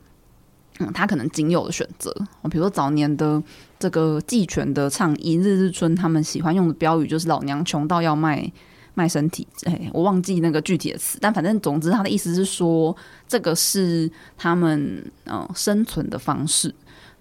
[0.79, 2.11] 嗯，她可能仅有的选择。
[2.51, 3.42] 比如说早年的
[3.79, 8.51] 这个季权的倡议，日日春他们喜欢用的标语就是“老娘穷到要卖
[8.94, 9.46] 卖身体”。
[9.66, 12.96] 哎，我忘记那个具体的词，但反正总之他的意思是说，
[13.29, 16.74] 这个是他们嗯、生存的方式。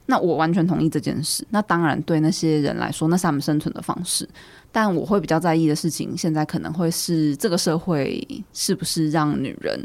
[0.06, 1.46] 那我完全同意这件事。
[1.52, 4.28] 那当然，对那些人来说，那是他们生存的方式。
[4.72, 9.80] 但我会比较在意的事情，现在可能会是这个社会是不是让女人，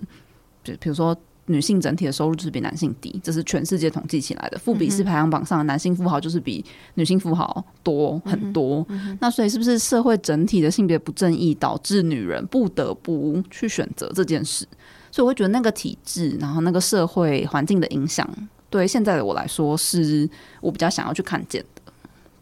[0.63, 1.15] 就比如说
[1.47, 4.59] 女性整体的收入就是比男性低，这是全世界统计起来的。
[4.59, 8.85] 富比士排行榜上的男性富豪就是比女性富豪多很多。
[8.89, 14.67] 嗯嗯、那所以是不是社会整体的性别不正义导致女人不得不去选择这件事？
[15.11, 18.29] 所以我会觉得那个体制，然后那个社会环境的影响，
[18.71, 20.29] 对现在的我来说，是
[20.61, 21.93] 我比较想要去看见的。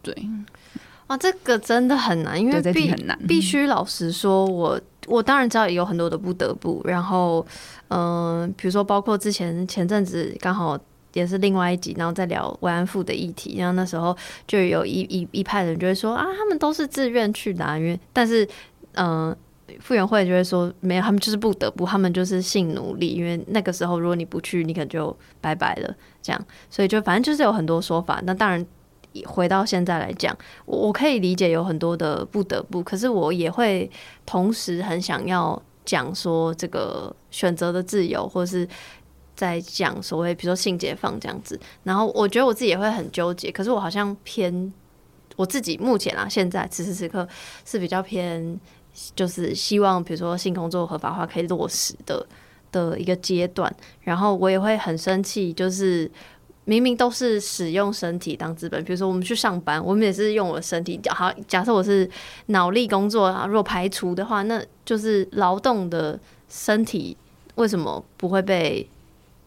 [0.01, 0.29] 对。
[1.07, 7.45] 哇，这个真的很难，因为必很难，必须老实说，我我当然知道也有很多的不得不，然后
[7.89, 10.79] 嗯、呃，比如说包括之前前阵子刚好
[11.11, 14.15] 也是另外一集，然后在聊慰安妇的议题，然后那时候
[14.47, 18.47] 就有一一一派人就会说啊，他们都是自愿去的，因为但是
[18.93, 19.35] 嗯，
[19.81, 28.65] 妇援会就会说没有，他们就是不得不，他们就是性奴隶，因为那个时候如果你不去，你可能就拜拜了，这样，所以就反正就是有很多说法，那当然。
[29.25, 33.89] 回到现在来讲，我我可以理解有很多的不得不，可是我也会
[34.25, 38.67] 同时很想要讲说这个选择的自由，或是
[39.35, 41.59] 在讲所谓比如说性解放这样子。
[41.83, 44.73] 然后我觉得我自己也会很纠结，可是我好像偏
[45.35, 47.27] 我自己目前啊，现在此时此刻
[47.65, 48.59] 是比较偏，
[49.15, 52.25] 就是希望比如说性工作合法化可以落实的
[52.71, 53.71] 的一个阶段。
[54.01, 56.09] 然后我也会很生气，就是。
[56.65, 60.97] 明明都是使用身体当资本，比如说我们去上班，我们也是用我的身体。
[61.09, 62.09] 好，假设我是
[62.45, 67.17] 脑力工作啊，如果排除的话，那就是劳动的身体
[67.55, 68.89] 为什么不会被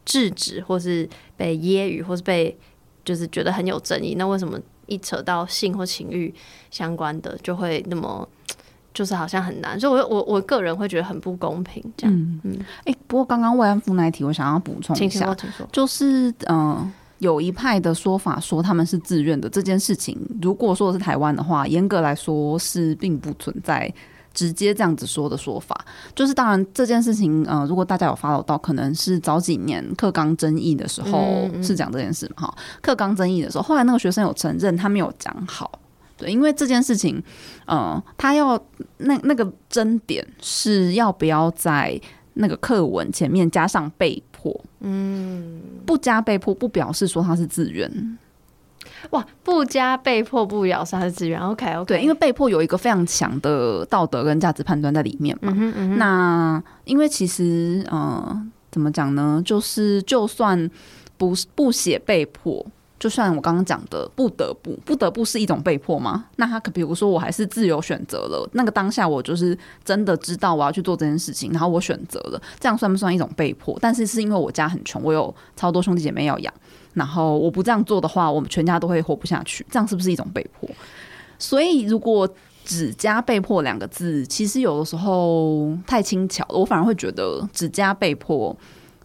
[0.05, 2.55] 制止，或是被揶揄，或是被
[3.03, 4.15] 就是觉得很有争议？
[4.17, 6.35] 那为什么一扯到性或情欲
[6.71, 8.29] 相关的，就会那么
[8.93, 9.81] 就是好像很难？
[9.81, 11.83] 所以我，我我我个人会觉得很不公平。
[11.97, 12.57] 这样，嗯嗯。
[12.81, 15.35] 哎、欸，不过刚刚慰安妇那一题，我想要补充一下，
[15.73, 16.59] 就是嗯。
[16.59, 23.93] 呃有一派的说法说他们是自愿的这件事情，如果说的是台湾的话，严格来说是并不存在
[24.35, 25.75] 直接这样子说的说法。
[26.15, 35.81] 就是当然这件事情，呃，如果大家有 follow 到，可能是早几年课纲争议的时候是讲这件事嘛，哈、嗯，课纲争议的时候，后来那个学生有承认他没有讲好，
[36.19, 37.23] 对，因为这件事情，
[37.65, 38.63] 呃，他要
[38.99, 41.99] 那那个争点是要不要在
[42.35, 44.65] 那个课文前面加上被迫。
[44.81, 48.19] 嗯，不加被迫不表示说他是自愿。
[49.11, 51.41] 哇，不加被迫不表示他是自愿。
[51.41, 55.53] OK OK，对，因为被迫有一个非常强的道德跟价值判断在里面嘛。
[55.57, 59.43] 嗯嗯，那因为其实呃，怎么讲呢？
[59.45, 60.71] 就是就算
[61.17, 62.65] 不不写被迫。
[62.99, 66.25] 就算我刚刚讲的，不得不，不得不是一种被迫吗？
[66.37, 73.79] 那他可比如说，我还是自由选择了，那个当下我就是真的知道我要去做这件事情，然后我选择了，这样算不算一种被迫？
[73.83, 76.53] 但是是因为我家很穷，我有超多兄弟姐妹要养，
[76.95, 80.67] 然后我不这样做的话，我们全家都会活不下去，这样是不是一种被迫？
[81.39, 82.27] 所以如果
[82.65, 88.57] 只加被迫两个字，其实有的时候太轻巧了，我反而会觉得只加被迫。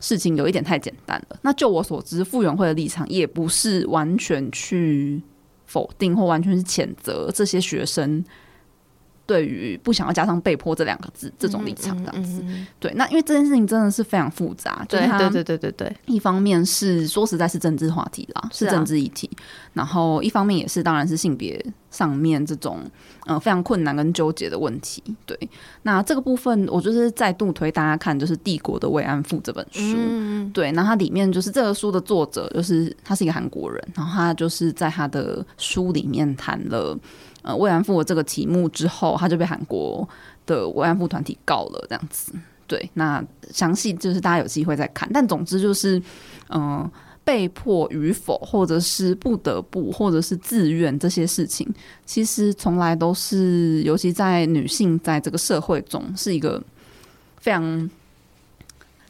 [0.01, 1.39] 事情有一点太简单了。
[1.41, 5.21] 那就我所知，傅园慧的立场也不是完全去
[5.65, 8.21] 否定或完全是谴责这些学生。
[9.31, 12.43] 对于不想要加上“被迫”这两个字，这种立场这样子，
[12.81, 15.97] 对，那因为这件事情真的是非常复杂，对对对对对对。
[16.05, 19.29] 一方面是说实在是政治话题啦，是政治议题，
[19.71, 22.79] 然后一方面也是当然是性别上面这种
[23.25, 25.01] 呃非常困难跟纠结的问题。
[25.25, 25.39] 对，
[25.83, 29.95] 那这个部分我就是再度推大家看，就是《帝国的慰安妇》这本书。
[30.51, 36.99] 对，那它里面就是这个书的作者，就是他是一个韩国人，然后他就是在他的书里面谈了。
[37.41, 40.07] 呃，慰安妇这个题目之后，他就被韩国
[40.45, 42.33] 的慰安妇团体告了，这样子。
[42.67, 45.09] 对，那详细就是大家有机会再看。
[45.11, 46.01] 但总之就是，
[46.49, 46.89] 嗯、
[47.23, 51.67] 被迫与否，或者是不得不，或者是自愿这些事情，
[52.05, 56.63] 其实从来都是，尤其在女性在这个社会中，是一个
[57.39, 57.89] 非常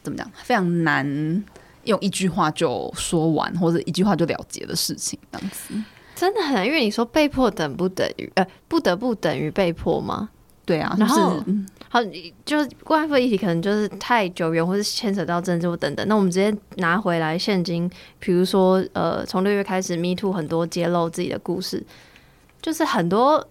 [0.02, 1.44] 怎么讲，非常难
[1.84, 5.74] 用一句话就说完，或者一句话就了结的事情，这样子
[6.22, 6.64] 真的很难。
[6.64, 10.30] 因为你说被迫等不等于呃不得不等于被迫吗？
[10.64, 11.58] 对啊，然后、就是、
[11.88, 12.00] 好，
[12.44, 16.06] 就是关于议题可能就是太久远，或是牵扯到政治等等。
[16.06, 21.84] 那我们直接拿回来现金，比如说呃，从六月开始，Me Too 很多揭露自己的故事，
[22.60, 23.44] 就是很多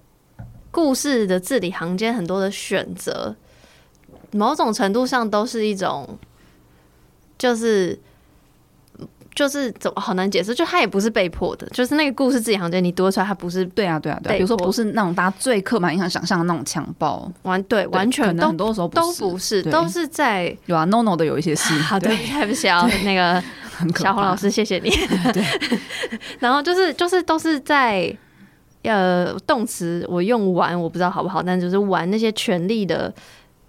[0.71, 3.35] 故事的字里行间，很多的选择，
[4.31, 6.17] 某种程度上都是一种，
[7.37, 7.99] 就是。
[9.33, 22.45] 就是怎么好难解释，就他也不是被迫的，就是那个故事自己行间你读出来，他不是对啊对啊对啊，比如说不是那种大家最刻板印象想象的那种强暴，完对完全都很多时候都不是，都是在有啊 no no 的有一些事，好的，对。
[22.45, 23.41] 不起啊，那个
[23.97, 24.89] 小红老师谢谢你，
[25.33, 25.43] 对，
[26.39, 28.13] 然后就是就是都是在
[28.83, 33.13] 呃动词我用完我不知道好不好，但就是玩那些权力的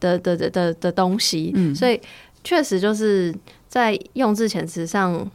[0.01, 2.01] 的的的的的东西，嗯，所以
[2.42, 3.33] 确实就是
[3.68, 5.31] 在用字遣词上。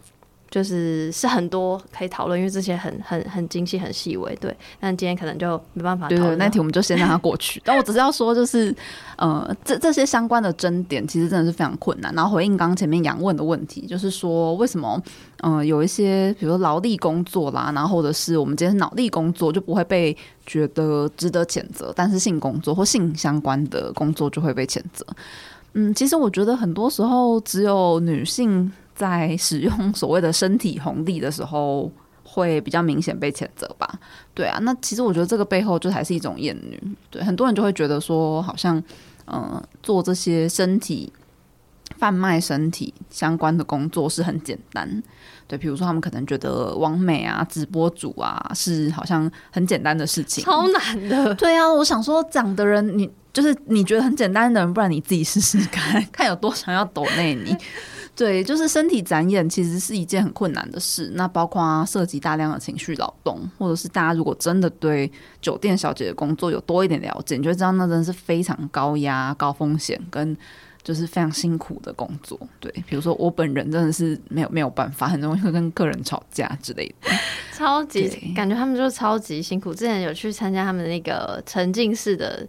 [0.49, 4.55] 就是是很多可以讨论，因为这些很很很精细、很细微，对。
[4.79, 6.37] 但今天可能就没办法讨论。
[6.37, 7.61] 那题我们就先让它过去。
[7.65, 8.73] 但我只是要说，就是
[9.17, 12.13] 呃，这这些相关的争点，其实真的是非常困难。
[12.15, 15.01] 然后回应刚刚前面杨问的问题，就是说为什么
[15.41, 25.05] 嗯、呃、有一些比如说劳力工作啦，然后或者是我们今天是脑力工作就不会被觉得值得谴责，但是性工作或性相关的工作就会被谴责。
[25.73, 28.71] 嗯，其实我觉得很多时候只有女性。
[28.97, 31.91] 在使用 所谓的身体红利的时候，
[32.23, 33.87] 会比较明显被谴责吧？
[34.33, 36.81] 对啊，那其实我觉得这个背后就还是一种厌女。
[37.11, 38.83] 对，很多人就会觉得说，好像
[39.25, 41.13] 呃，做这些身体
[41.97, 45.03] 贩卖身体相关的工作是很简单。
[45.47, 51.35] 对，比如说他们可能觉得网美啊、直播主啊是好像很简单的事情，超难的。
[51.35, 57.55] 对啊，我想说，讲的人你就是你觉得很简单的人，不然你自己试试看， 看有多想要抖内你。
[58.17, 61.11] 对，就是身体展演其实是一件很困难的事。
[61.13, 70.35] 那包括涉及大量的情绪劳动，或者是大家如果真的对酒店小姐的工作有多一点了解，你就知道那真的是非常高压、高风险跟
[70.81, 72.39] 就是非常辛苦的工作。
[72.59, 77.11] 对，比如说我本人真的是没有没有办法，很容易会跟客人吵架之类的，
[77.53, 79.71] 超级感觉他们就超级辛苦。
[79.75, 82.47] 之前有去参加他们的那个沉浸式的，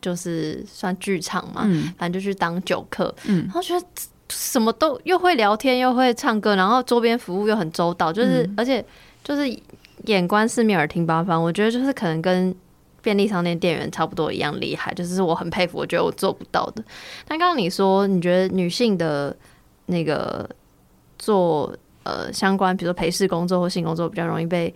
[0.00, 3.86] 就是算剧场嘛，嗯，反正就去当酒客，嗯，然后觉得。
[4.30, 8.84] 什么都又会聊天又会唱歌，然后周边服务又很周到，就是、嗯、而且
[9.24, 9.42] 就是
[10.04, 12.54] 眼观四面耳听八方，我觉得就是可能跟
[13.00, 16.84] 便利商店店员差不多一样厉害，就是我很佩服，我觉得我做不到的。
[17.26, 19.34] 但刚刚你说你觉得女性的
[19.86, 20.46] 那个
[21.18, 24.74] 做呃相关，比如说陪侍工作或性工作比较容易被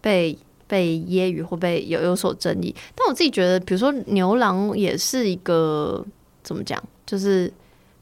[0.00, 0.38] 被
[0.72, 6.02] 被揶揄或被有有所争议，但我自己觉得，比如说牛郎也是一个
[6.42, 7.52] 怎么讲，就是。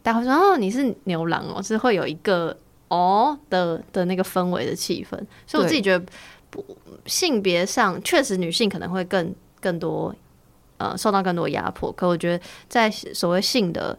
[0.02, 2.56] 大家会说哦，你是牛郎哦，是会有一个
[2.88, 5.14] 哦的的那个氛围的气氛，
[5.46, 6.02] 所以我自己觉得
[6.48, 6.64] 不
[7.04, 10.14] 性别上确实女性可能会更更多
[10.78, 13.96] 呃受到更多压迫，可我觉得在所谓性的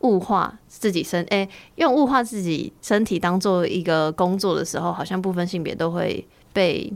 [0.00, 6.90] 物化自己身哎、欸、用物化自己身体当做一个工作的时候，好像不分性别都会被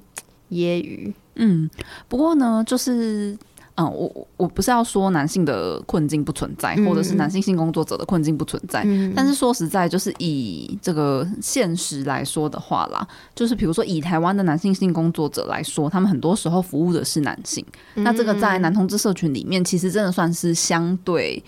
[0.50, 1.12] 揶揄。
[1.36, 1.68] 嗯，
[2.08, 3.36] 不过呢，就是。
[3.78, 17.62] 嗯，我我不是要说男性的困境不存在，或者是男性性工作者的困境不存在，嗯、但是说实在，就是以这个现实来说的话啦，就是比如说以台湾的男性性工作者来说，他们很多时候服务的是男性，
[17.96, 21.44] 嗯、那这个在男同志社群里面，其实真的算是相对。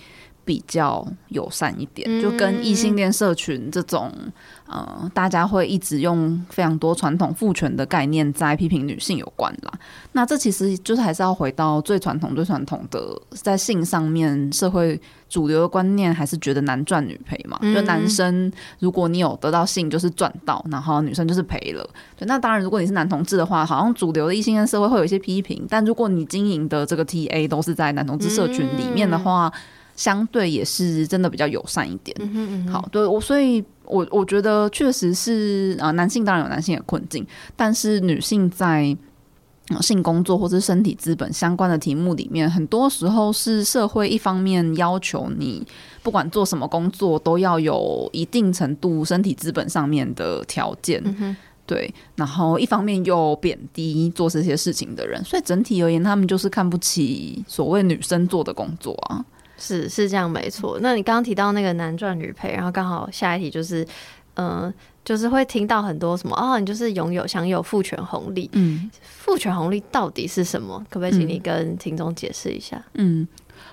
[0.49, 4.11] 比较友善一点，就跟异性恋社群这种，
[4.65, 9.71] 呃，大家会一直用非常多传统父权的概念在批评女性有关啦。
[10.13, 17.59] 那这其实就是还是要回到最传统、最传统的，在性上面，社会主流的观念还是觉得男赚女赔嘛。
[17.61, 21.87] 就男生如果你有得到性，就是赚到，然后女生就是赔了。
[22.17, 25.63] 对，那当然，如果你是男同志的话，好像主流的异性恋社会会有一些批评。
[25.69, 29.53] 但如果你经营的这个 TA 都是在男同志社群里面的话，
[29.99, 32.15] 相对也是真的比较友善一点。
[32.21, 32.71] 嗯哼嗯哼。
[32.71, 38.95] 好，对我，所以我我觉得确实是啊，男性当然有男性的困境，但是女性在
[39.81, 45.67] 性工作或者身体资本相关的题目里面，很多时候是社会一方面要求你
[46.01, 51.03] 不管做什么工作都要有一定程度身体资本上面的条件。
[51.03, 51.35] 嗯。
[51.65, 59.23] 对，然后一方面又贬低做这些事情的人，所以整体而言，他们就是看不起所谓女生做的工作啊。
[59.59, 60.79] 是是这样没错。
[60.81, 63.83] 那你刚刚提到那个男赚女赔，然后刚好下一题就是，
[64.35, 68.49] 嗯、呃，就是会听到很多什么哦，你就是拥有享有父权红利。
[68.53, 70.79] 嗯，父权红利到底是什么？
[70.89, 72.81] 可不可以请你跟听众解释一下？
[72.93, 73.27] 嗯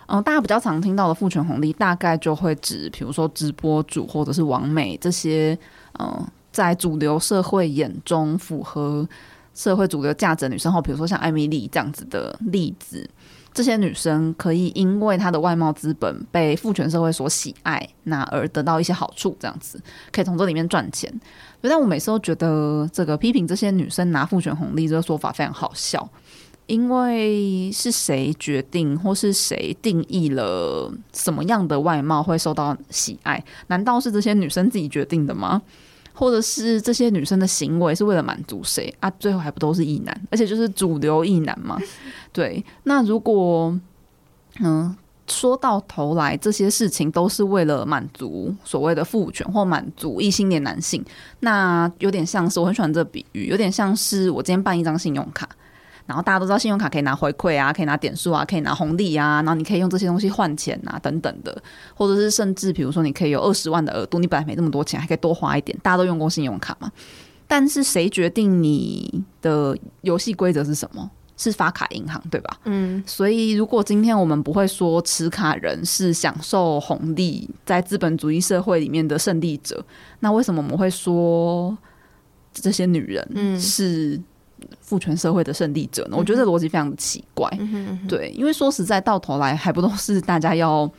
[0.08, 5.56] 嗯、呃，大家比较常听到的父权红利，大概就会指，比如说直播主或者是网美这些，
[6.00, 9.08] 嗯、呃，在主流社会眼中符合
[9.54, 13.08] 社会主流价值的女生后，比如说像艾米丽这样子的例子。
[13.56, 19.80] 这些女生可以因为她的外貌资本被父权社会所喜爱，那而得到一些好处，这样子
[20.12, 21.10] 可以从这里面赚钱。
[21.62, 26.06] 但我每次都觉得这个批评这些女生拿父权红利这个说法非常好笑，
[26.66, 33.42] 因为是谁决定或是谁定义了什么样的外貌会受到喜爱？
[33.68, 35.62] 难道是这些女生自己决定的吗？
[36.16, 39.10] 或者是这些女生的行为是为了满足谁啊？
[39.20, 41.78] 最后还不都是异男，而且就是主流异男嘛。
[42.32, 43.78] 对，那如果
[44.60, 44.96] 嗯，
[45.26, 51.04] 说到头来，这些事情都是为了满足所谓的父权或满足异性恋男性，
[51.40, 55.46] 那有点像是我很喜欢这个比喻，有点像是我今天办一张信用卡。
[56.06, 59.42] 然后大家都知道，信用卡可以拿回馈啊，可以拿点数啊，可以拿红利啊。
[59.42, 61.60] 然后你可以用这些东西换钱啊，等等的，
[61.94, 65.76] 或者是甚至比如说，你可以有二十万的额度，你本来没那么多钱，还可以多花一点。
[65.82, 66.88] 大家都用过信用卡嘛？
[67.48, 71.10] 但是谁决定你的游戏规则是什么？
[71.36, 72.56] 是发卡银行，对吧？
[72.64, 73.02] 嗯。
[73.04, 79.84] 所以如果今天我们不会说持卡人是享受红利，在资本主义社会里面的胜利者，
[80.20, 81.76] 那为什么我们会说
[82.52, 84.20] 这些女人是？
[84.80, 86.16] 父权社会的胜利者呢？
[86.16, 87.48] 我觉得这逻辑非常的奇怪。
[87.58, 90.90] 嗯、对，因为说实在，到头来还不都是大家要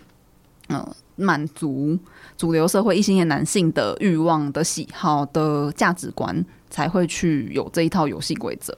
[0.69, 1.97] 嗯满足
[2.37, 8.75] 主流社会异性恋男性的欲望的喜好的价值观，才会去有这一套游戏规则。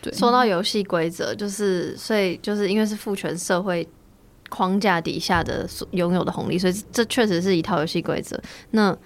[0.00, 3.86] 对，说到游戏规则，就是所以就是因为是父权社会
[4.48, 8.40] 框架底下的拥有的红利，所以这确实是一套游戏规则。
[8.70, 8.96] 那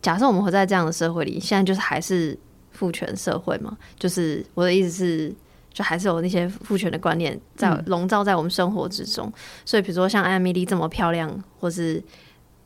[0.00, 2.38] 假设我们活在这样的社会里，现在就是还是。
[2.76, 5.34] 父权社会嘛，就是我的意思是，
[5.72, 9.26] 就还是有那些父权的观念在笼罩在我们生活之中。
[9.26, 9.32] 嗯、
[9.64, 12.02] 所以，比如说像艾米丽这么漂亮，或是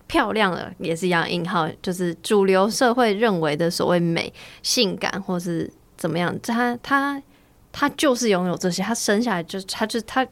[0.06, 4.32] 漂亮的，也是一样引号，就是主流社会认为的所谓美、
[4.62, 7.22] 性感，或是怎么样，她她
[7.70, 10.26] 她就是拥有这些，她生下来就她就她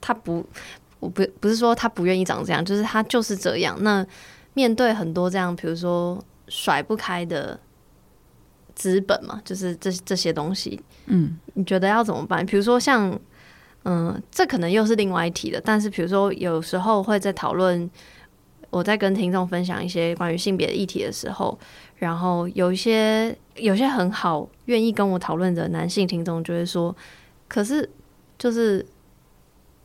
[0.00, 0.44] 她不，
[0.98, 3.76] 我不不是说她不愿意长这样，就是她就是这样。
[3.82, 4.04] 那
[4.54, 7.58] 面对很多这样，比如说甩不开的。
[8.76, 12.46] 资本嘛，就是这这些东西，嗯，你觉得要怎么办？
[12.46, 13.10] 比如说像，
[13.82, 15.60] 嗯、呃，这可能又是另外一题了。
[15.64, 17.90] 但是，比如说有时候会在讨论，
[18.70, 21.58] 我在跟听众分享一些关于性别的议题的时候，
[21.96, 26.94] 然后有一些有些很好愿意跟我讨论的男性听众就会说，
[27.48, 27.90] 可是
[28.38, 28.86] 就是。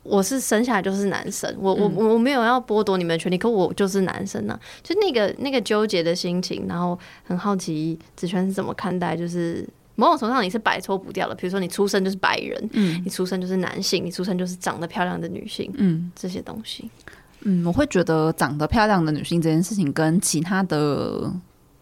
[0.02, 16.90] 我是生下来就是男生，我我我没有要剥夺你们的权利，可我就是男生呢、啊，就那个那个纠结的心情，然后很好奇子轩是怎么看待，就是某种程度上你是摆脱不掉的，比如说你出生就是白人，嗯，你出生就是男性，你出生就是长得漂亮的女性，嗯，这些东西，
[17.42, 21.32] 嗯，我会觉得长得漂亮的女性这件事情跟其他的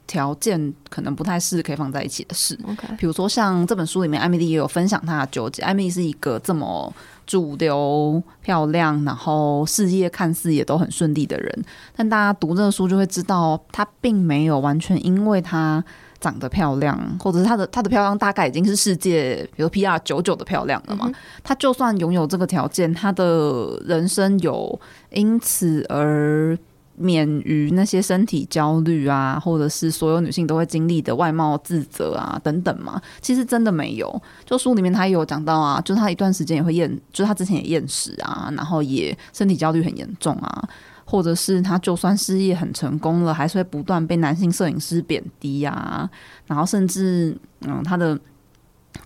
[0.07, 6.93] 条件可能不太是可以放在一起的事，OK，比如说像这本书里面，艾米丽也有分享她的纠结，艾米丽是一个这么。
[7.31, 11.65] 主流漂亮，然后事业看似也都很顺利的人，
[11.95, 15.85] 但大家读这个书就会知道，她并没有完全因为她
[16.19, 21.09] 长得漂亮，或者是她的她的漂亮大概已经是世界，比如 PR 九九的漂亮了嘛。
[21.45, 26.59] 她、嗯、就算拥有这个条件，她的人生有因此而。
[27.03, 34.23] 免于那些身体焦虑啊，或者是所有女性都会经历的外貌自责啊等等嘛，其实真的没有。
[34.45, 40.69] 就书里面他也有讲到啊，就是他一段时间也会厌，就是他之前也厌食啊，然后也身体焦虑很严重啊，
[41.05, 46.09] 或者是他就算事业很成功了，还是会不断被男性摄影师贬低啊，
[46.47, 48.19] 然后甚至嗯他的。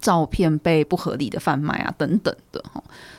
[0.00, 2.62] 照片被不合理的贩卖啊，等等的，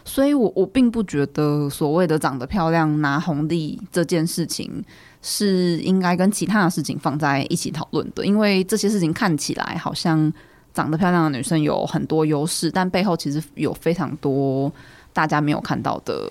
[0.03, 4.83] 所以我我并不觉得所谓的长得漂亮拿红利这件事情
[5.21, 10.31] 是应该跟其他的事情放在一起讨论的，因为这些事情看起来好像
[10.73, 14.71] 长得漂亮的女生有很多优势，但背后其实有非常多
[15.13, 16.29] 大家没有看到的，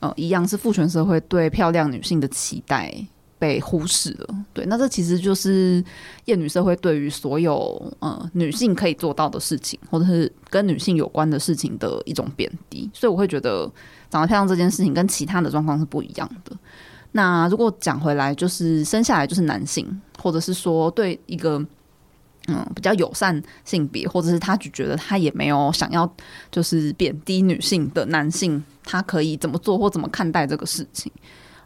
[0.00, 2.94] 呃，一样是父权社会对漂亮女性的期待。
[3.40, 5.82] 被忽视了，对，那这其实就是
[6.26, 13.68] 厌女社会对于所有呃女性可以做到的事情，或者是跟女性有关的事情的一种贬低，所以我会觉得
[14.10, 16.54] 长得漂亮这件事情跟其他的状况是不一样的。
[17.12, 21.58] 那如果讲回来，就是生下来就是男性，或者是说对一个
[22.48, 26.08] 嗯比较友善性别，或者是他就觉得他也没有想要
[26.50, 31.10] 就是贬低女性的男性，他可以怎么做或怎么看待这个事情？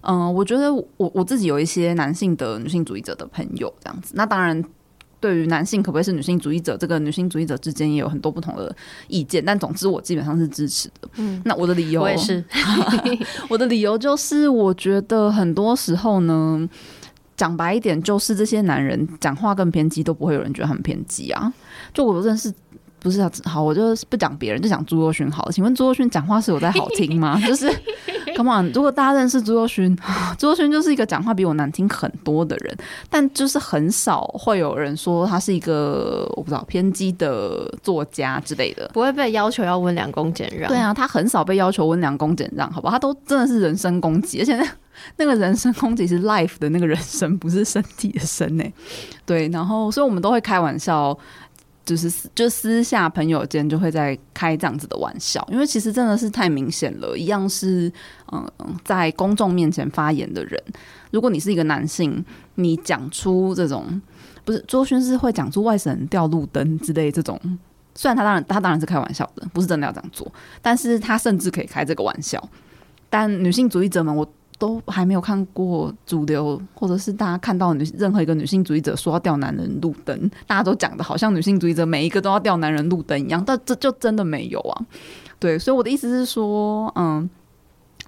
[0.07, 4.12] 嗯，我觉得我我自己有一些男性的女性主义者的朋友这样子。
[4.14, 4.62] 那当然，
[5.20, 8.74] 对于男性可不可以是女性主义者，这个女性主义者之间也有很多不同的
[9.09, 9.44] 意见。
[9.44, 11.09] 但总之，我基本上是支持的。
[11.16, 12.44] 嗯，那我的理由，我也是。
[13.48, 16.68] 我的理由就是，我觉得很多时候呢，
[17.36, 21.52] 讲白一点，就是这些男人讲话更偏激，都不会有人觉得很偏激啊。
[21.92, 22.52] 就我认识。
[23.00, 25.52] 不是要好，我就不讲别人，就讲朱若勋好了。
[25.52, 27.38] 请问朱若勋讲话是有在好听吗？
[27.46, 27.70] 就是
[28.37, 29.97] ，Come on，如果大家认识朱若勋，
[30.39, 32.76] 朱若勋就是一个讲话比我难听很多的人，
[33.09, 40.68] 但就是很少会有人说他是一个我不知道偏激的作家之类的，不会被要求要温良恭俭让。
[40.68, 42.93] 对啊，他很少被要求温良恭俭让，好不好？
[42.93, 44.66] 他都真的是人身攻击，而且那
[45.16, 48.64] 那个人身攻击是 life 的那个人身，不是身体的身呢。
[49.26, 51.16] 对，然后所以我们都会开玩笑。
[51.85, 57.16] 就是就私下朋友间就会在开这样子的玩笑，因为其实真的是太明显了。
[57.16, 57.93] 一样是
[58.32, 58.51] 嗯，
[58.85, 60.62] 在公众面前发言的人，
[61.11, 62.24] 如果你是一个男性，
[62.55, 64.01] 你讲出这种
[64.45, 67.39] 不是周迅是会讲出外省人掉路灯之类这种，
[67.95, 70.32] 虽然他当然他当然是开玩笑的，不是真的要这样做，
[70.62, 72.43] 但是他甚至可以开这个玩笑。
[73.11, 74.26] 但女性主义者们，我。
[74.59, 84.86] 都还没有看过主流，或者是大家看到女任何一个女性主义者说要吊男人路灯，大家都讲的好像女性主义者每一个都要吊男人路灯一样，但这就真的没有啊。
[85.40, 87.28] 对，所以我的意思是说，嗯，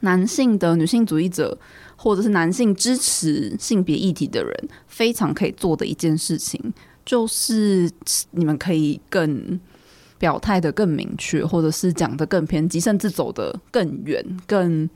[0.00, 1.58] 男性的女性主义者，
[1.96, 6.72] 或者是男性支持性别议题的人，非常可以做的一件事情，
[7.04, 7.90] 就是
[8.30, 9.60] 你们可以更
[10.16, 14.88] 表态的更明确，或者是讲的更偏激，甚至走得更远，更。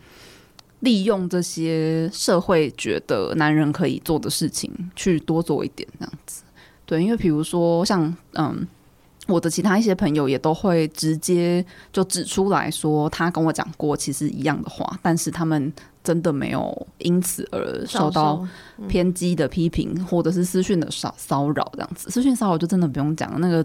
[0.80, 6.42] 利用这些社会觉得男人可以做的事情去多做一点，这样子，
[6.86, 8.66] 对，因为比如说像嗯，
[9.26, 15.72] 我的其他一些朋友也都会直接就指出来说，他跟我讲过其实一样的话，但是他们
[16.02, 18.46] 真的没有因此而受到
[18.88, 22.10] 偏激的批评，或者是私讯的骚骚扰这样子。
[22.10, 23.64] 私讯骚扰就真的不用讲了，那个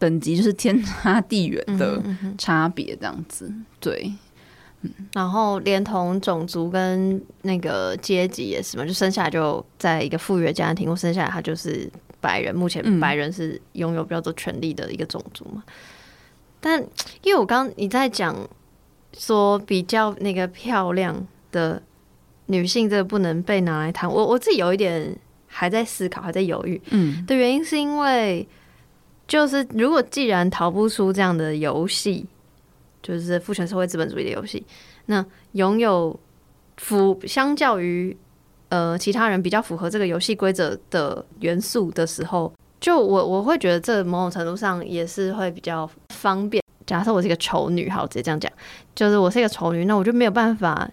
[0.00, 2.02] 等级就是天差地远的
[2.36, 4.12] 差别，这样子，对。
[5.12, 11.86] 然后连同种族跟那个阶级也是嘛，就生下来就在一个富裕的家庭，或生下来他就是
[12.18, 12.54] 白人。
[12.54, 15.62] 目前白人是拥有比较多权利的一个种族嘛。
[15.66, 15.72] 嗯、
[16.60, 16.80] 但
[17.22, 18.34] 因为我刚刚你在讲
[19.12, 21.82] 说比较那个漂亮的
[22.46, 24.10] 女性，这个不能被拿来谈。
[24.10, 25.14] 我我自己有一点
[25.46, 26.80] 还在思考，还在犹豫。
[26.90, 28.48] 嗯，的原因是因为
[29.28, 32.24] 就是如果既然逃不出这样的游戏。
[33.02, 34.64] 就是父权社会资本主义的游戏。
[35.06, 36.18] 那拥有
[36.76, 38.16] 符相较于
[38.68, 46.62] 呃其他人比较符合这个游戏规则的元素的时候，就我我会觉得这某种程度上也是会比较方便。
[46.86, 48.50] 假设我是一个丑女，好，直接这样讲，
[48.94, 50.90] 就是我是一个丑女，那我就没有办法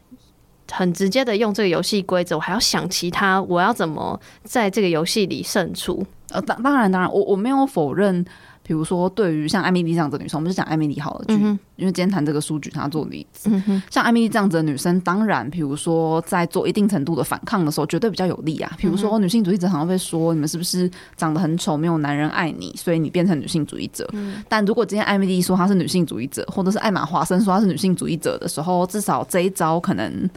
[0.72, 6.06] 很直接的用这个游戏规则，我还要想其他，我要怎么在这个游戏里胜出？
[6.30, 8.26] 呃，当当然当然，我我没有否认。
[8.68, 13.50] 比如说，对于像艾米丽这样子的女生，我们就讲艾米丽好了，嗯、因为今天谈这个书举她做例子。
[13.50, 18.70] 嗯、像艾米丽这样子的女生，当然，比如说在做一定程度的反抗的时候，绝对比较有利啊。
[18.78, 24.06] 比如说，女性主义者常常会说，你们是不是长得很丑，没有男人爱你，所以你变成女性主义者？
[24.12, 30.30] 嗯、但如果今天艾米丽说她是女性主义者，或者是艾玛华森说她是女性主义者的时候，至少这一招可能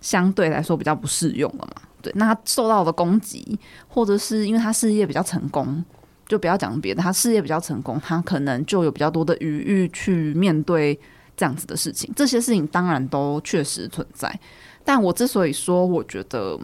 [0.00, 1.82] 相对来说比较不适用了嘛？
[2.02, 3.56] 对，那她受到的攻击，
[3.86, 5.84] 或者是因为她事业比较成功。
[6.26, 10.98] 就不要讲别的，他事业比较成功，他可能就有比较多的余裕去面对
[11.36, 12.12] 这样子的事情。
[12.16, 14.38] 这些事情当然都确实存在，
[14.84, 16.58] 但我之所以说，我觉得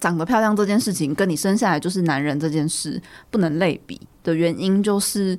[0.00, 3.00] 长得漂亮这件事情跟你生下来就是男人这件事
[3.30, 5.38] 不能类比的原因，就是。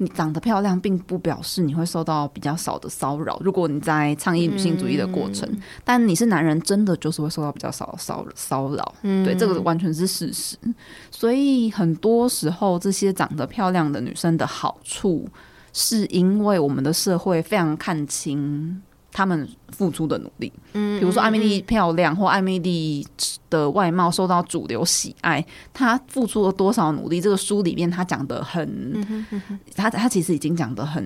[0.00, 3.38] 你长得漂亮，并不表示你会受到比较少的骚扰。
[3.44, 8.94] 如果你在倡议女性主义的过程，嗯、但你是男人，真的就是会受到比较少的骚骚扰。
[9.02, 10.56] 嗯、对，这个完全是事实。
[11.10, 15.28] 所以很多时候，这些长得漂亮的女生的好处，
[15.72, 18.80] 是因为我们的社会非常看清。
[19.18, 23.04] 他们付出的努力，嗯，比如说艾米丽漂亮，或艾米丽
[23.50, 25.44] 的外貌受到主流喜爱，
[25.74, 27.20] 她付出了多少努力？
[27.20, 29.04] 这个书里面他讲的很，
[29.74, 31.04] 他他其实已经讲的很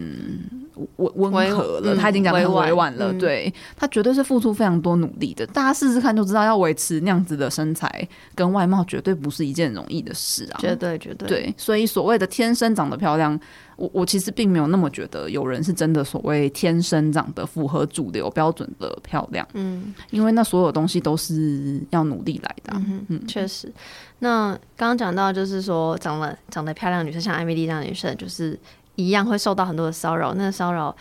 [0.97, 5.47] 温温和了，他已经讲的很委婉了，对，他绝对是付出非常多努力的。
[5.47, 13.41] 大家试试看就知道，要维持那样子的身材跟外貌，绝对不是一件容易的事啊，绝对绝对，对，所以所谓的天生长得漂亮。
[13.83, 23.73] 我我其实并没有那么觉得有人是真的所谓天生长得符合主流标准的漂亮，嗯，因为那所有东西都是要努力来的，嗯嗯，确实。
[24.21, 28.57] 那刚刚讲到就是说，长得长得漂亮女生，像艾米丽这样的女生，就是
[28.95, 30.33] 一样会受到很多的骚扰。
[30.35, 30.95] 那个骚扰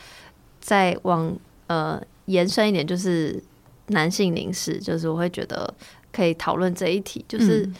[0.59, 1.31] 再往
[1.67, 3.39] 呃延伸一点，就是
[3.89, 5.71] 男性凝视，就是我会觉得
[6.11, 7.75] 可以讨论这一题，就是、嗯、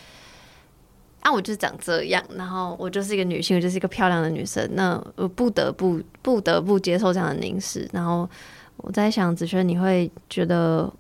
[1.21, 7.89] 啊，我就长这样，然后我就是一个女性，我就是一个漂亮的女生，那我不得不不得不接受这样的凝视。
[7.93, 8.29] 然后
[8.77, 10.91] 我在想，子轩，你会觉得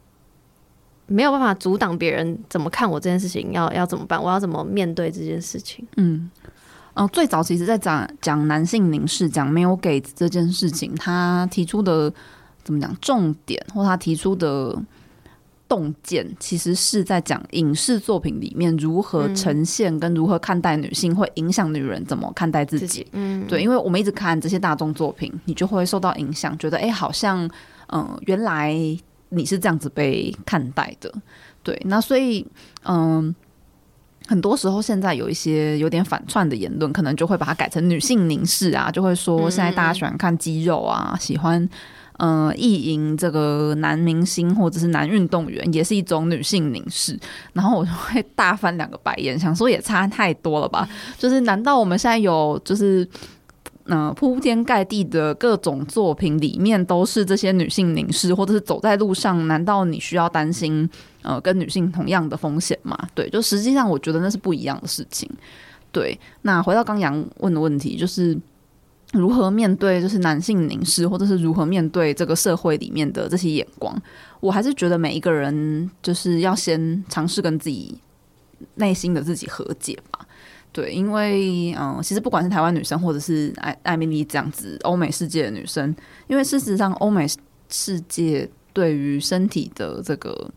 [1.07, 4.21] 没有办法阻挡别人怎么看我这件事情，要要怎么办？
[4.21, 5.85] 我要怎么面对这件事情？
[5.97, 6.29] 嗯。
[6.93, 12.13] 嗯、呃，最早其实，在讲讲男性凝视，讲没有给这件事情，他提出的
[12.65, 14.77] 怎么讲重点，或他提出的
[15.71, 23.07] 洞见，其实是在讲影视作品里面如何呈现跟如何看待女性，会影响女人怎么看待自己。
[23.13, 27.45] 嗯，对，因为我们一直看这些大众作品，你就会受到影响，觉得哎、欸，好像
[27.87, 28.75] 嗯、呃，原来
[29.29, 31.09] 你是这样子被看待的。
[31.63, 32.45] 对，那所以
[32.83, 33.23] 嗯。
[33.23, 33.35] 呃
[34.27, 41.67] 很多时候，现在有一些有点反串的言论，可能就会把它改成女性凝视啊，就会说现在大家喜欢看肌肉啊，喜欢
[42.21, 47.19] 呃意淫这个男明星或者是男运动员，也是一种女性凝视。
[47.53, 50.87] 然后我就会大翻两个白眼，想说也差太多了吧？
[51.17, 53.07] 就是难道我们现在有就是？
[53.85, 60.87] 嗯，铺天盖地的各种作品里面都是这些女性凝视，或者是走在路上，难道你需要担心
[61.23, 62.95] 呃跟女性同样的风险吗？
[63.15, 65.27] 对，就实际上我觉得那是不一样的事情。
[65.91, 68.37] 对，那回到刚阳问的问题，就是
[69.11, 73.95] 如何面对就是男性凝视，或者是如何面对这个社会里面的这些眼光，
[74.39, 77.97] 我还是觉得每一个人就是要先尝试跟自己
[78.75, 80.19] 内心的自己和解吧。
[80.71, 85.93] 对，因为嗯，其实不管是台湾女生，或者是艾艾米丽这样子欧美世界的女生，
[86.27, 87.27] 因为事实上欧美
[87.69, 90.49] 世界对于身体的这个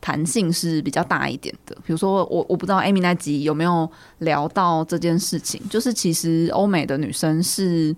[0.00, 1.76] 弹性是比较大一点的。
[1.86, 7.94] 比如说，我我不知道 Amy 那集有没有聊到这件事情，就是其实欧美的女生是。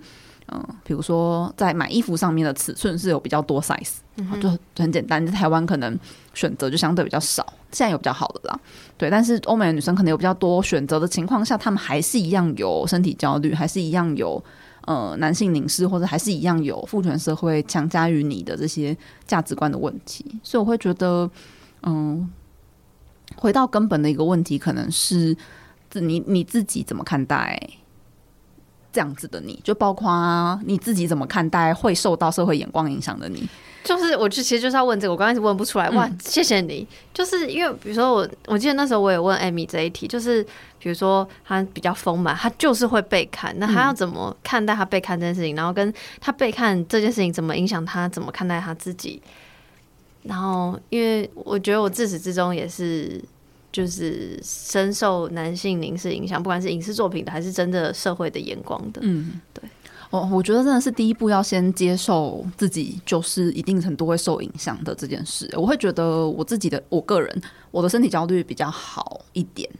[0.52, 3.98] 嗯，比如说在买衣服上面的尺寸是有比较多 size，
[4.42, 5.24] 就很简单。
[5.24, 5.96] 在台湾可能
[6.34, 8.60] 选择就相对比较少，现在有比较好的啦。
[8.98, 14.42] 对，但是欧美的女生可能有比较多选择的情况下，她们还是一样有身体焦虑，还是一样有
[14.86, 18.96] 呃男性凝视，或者还是一样有父权社会强加于你的这些
[19.28, 20.26] 价值观的问题。
[20.42, 21.30] 所以我会觉得，
[21.82, 22.30] 嗯，
[23.36, 25.36] 回到根本的一个问题，可能是
[25.94, 27.58] 你你自己怎么看待？
[28.92, 33.48] 这样子的你，就包括你自己怎么看待会受到社会眼光影响的你，
[33.84, 35.88] 就是我就其实就是要问这个，我刚开始问不出来。
[35.90, 40.42] 哇，谢谢你，就是因为比如说我，我记得那时候我也问艾米这一题，就是
[40.80, 49.22] 比如说他比较丰满，他就是会被看，那他要怎么看待他被看这件事情，然后跟他被看这件事情怎么影响他，怎么看待他自己？
[50.22, 53.22] 然后，因为我觉得我自始至终也是。
[53.72, 59.00] 就是深受男性凝视影响，不管是影视作品的，还是真的社会的眼光的。
[59.04, 59.62] 嗯，对。
[60.10, 65.48] 哦，我觉得真的是第一步要先接受自己，就是一定程度会受影响的这件事。
[65.56, 69.70] 我会觉得我自己的，我个人，我的身体焦虑比较好一点，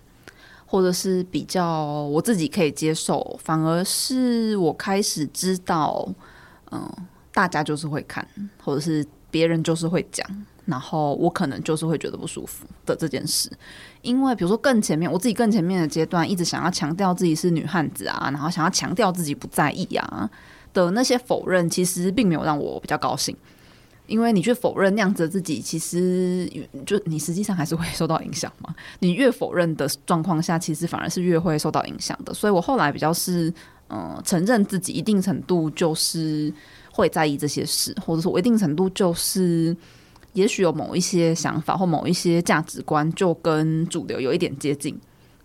[0.66, 3.36] 或者是比较我自己可以接受。
[3.42, 6.08] 反而是我开始知道，
[6.70, 6.88] 嗯，
[7.32, 8.24] 大家就是会看，
[8.62, 10.26] 或者是别人就是会讲。
[10.66, 13.50] 然后我可能就是会觉得不舒服的这件事，
[14.02, 20.30] 因为比如说更前面，我自己更前面的阶段，一直想要强调自己是女汉子啊，然后想要强调自己不在意啊
[20.72, 23.36] 的那些否认，其实并没有让我比较高兴。
[24.06, 26.48] 因为你去否认那样子的自己，其实
[26.86, 28.72] 就你实际上还是会受到影响嘛。
[29.00, 32.32] 你越否认的状况下，其实反而是越会受到影响的。
[32.32, 33.52] 所以我后来比较是
[33.90, 36.52] 嗯、承认自己一定程度就是
[36.92, 39.76] 会在意这些事，或者说我一定程度就是。
[40.34, 44.96] 也许有某一些想法或某一些价值观就跟主流有一点接近，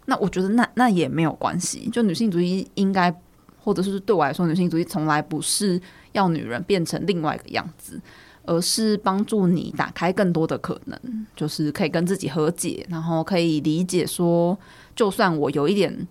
[0.06, 1.89] 那我觉得那那也没有关系。
[1.91, 3.12] 就女性主义应该，
[3.60, 5.82] 或者是对我来说，女性主义从来不是
[6.12, 8.00] 要女人变成另外一个样子，
[8.43, 14.56] 而是帮助你打开更多的可能，就是可以跟自己和解，然后可以理解说，
[14.96, 16.08] 就算我有一点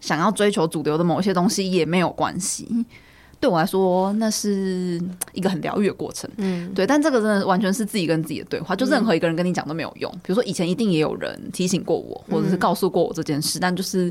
[0.00, 2.84] 想要追求主流的某些东西，也没有关系。
[3.38, 4.98] 对我来说，那是
[5.34, 6.28] 一个很疗愈的过程。
[6.38, 10.10] 嗯，对，但这个真的完全是自己跟自己的对话，就任何一个人跟你讲都没有用。
[10.22, 14.10] 比如说，以前一定也有人提醒过我，或者是告诉过我这件事，但就是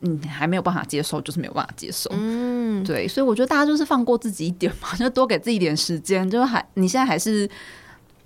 [0.00, 2.10] 你，还没有办法接受，就是没有办法接受。
[2.12, 6.28] 嗯，对，所以我觉得大家就是放过自己一点嘛， 就多给自己一点时间。
[6.30, 7.48] 就还你现在还是。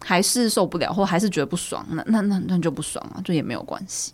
[0.05, 4.13] 还是受不了，或还是觉得不爽，那那那那就不爽啊，就也没有关系。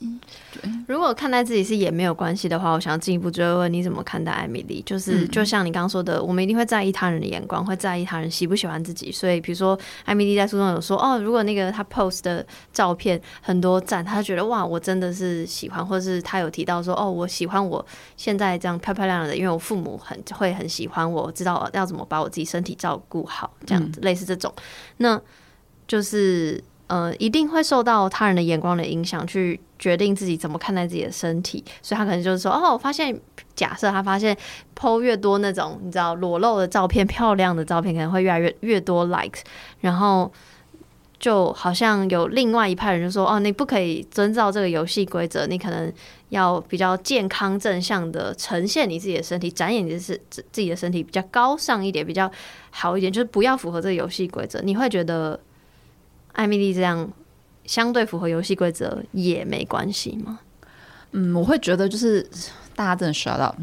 [0.53, 4.83] 对，如果看待自己是也没有关系的话，我想要进一步追问你怎么看待艾米丽？
[4.85, 9.11] 就是就像你刚刚说的，我们一定会在意他人的眼光，会在意他人喜不喜欢自己。
[9.11, 17.85] 所以，比如说艾米丽在书中有说，哦，如果那个她 post 的照片很多赞，她觉得哇，我真的是喜欢，或者是她有提到说，哦，我喜欢我
[18.17, 24.53] 现在这样漂漂亮亮的，因为我父母很会很喜欢我，知道要怎么把我自己身体照顾好，这样子、嗯、类似这种，
[24.99, 25.21] 那。
[25.89, 33.19] 就是呃，一定会受到他人的眼光的影响，去决定自己怎么看待自己的身体，所以他可能就是说，哦，我发现，
[33.55, 34.35] 假设他发现
[34.75, 39.41] PO 越多那种你知道裸露的照片、漂亮的照片，可能会越来越越多 likes，
[39.81, 40.33] 然后
[41.19, 45.93] 就好像有另外一派人就说，哦，你不可以遵照这个游戏规则，你可能
[46.31, 52.31] 要比较健康正向的呈现你自己的身体，展演你的是自自己的身体比较高尚一点，比较
[52.71, 55.39] 好一点，就是不要符合这个游戏规则，你会觉得？
[56.39, 57.11] 艾米丽这样
[57.65, 60.39] 相对符合游戏规则也没关系吗？
[61.11, 62.23] 嗯，我会觉得就是
[62.77, 63.57] 大家真的 shut up，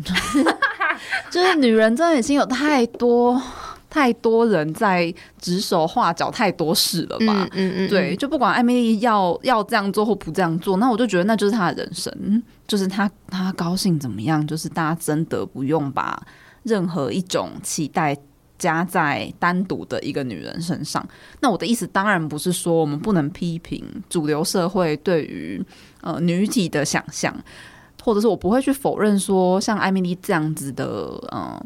[1.31, 3.41] 就是女人真的已经有太多
[3.89, 7.47] 太多人在指手画脚太多事了吧？
[7.53, 16.21] 嗯嗯，嗯对，就不管艾米丽要要这样做或不这样做，那我就觉得那就是她的人生，就是她她高兴怎么样，就是大家真的不用把
[16.63, 18.17] 任何一种期待。
[18.57, 21.07] 加在单独的一个女人身上，
[21.41, 25.63] 那我的意思当然不是说我们不能批评主流社会对于
[26.01, 27.35] 呃女体的想象，
[28.03, 30.85] 或者是我不会去否认说像艾米丽这样子的
[31.31, 31.65] 呃。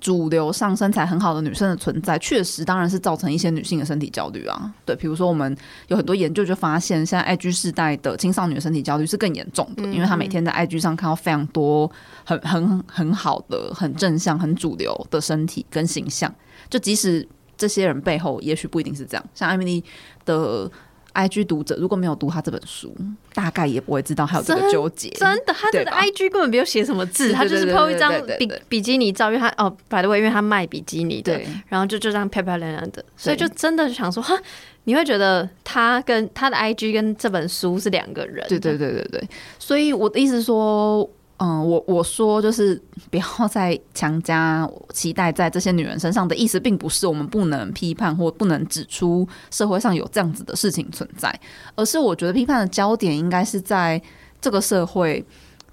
[0.00, 4.72] 主流上身材很好的女生的存在，确实当然是造成一些女性的身体焦虑啊。
[4.84, 5.56] 对，比如说我们
[5.88, 11.90] 有很多研究就发现，现在 IG 世代的青少年身体焦虑是更严重的，因为她每天在 IG 上看到非常多
[12.24, 16.32] 很很很好的、很正向、很主流的身体跟形象，
[16.68, 17.26] 就即使
[17.56, 19.84] 这些人背后也许不一定是这样，像艾米丽
[20.24, 20.70] 的。
[21.16, 22.94] IG 读者如果没有读他这本书，
[23.32, 25.08] 大概也不会知道还有这个纠结。
[25.10, 34.38] 真的，他的 IG 根本没有写什么字，他就是 po 一张比比基尼照，因为他哦 the way，因为他卖比基尼的，对然后就就这样漂漂亮亮的，所以就真的想说哈，
[34.84, 38.46] 你会觉得他跟他的 IG 跟这本书是两个人。
[38.48, 41.08] 对对对对对，所以我的意思是说。
[41.38, 42.80] 嗯，我我说就是
[43.10, 51.38] 不要 再强加期待在这些女人身上的意思，并不是我们不能批判或不能指出社会上有这样子的事情存在，
[51.74, 54.00] 而是我觉得批判的焦点应该是在
[54.40, 55.22] 这个社会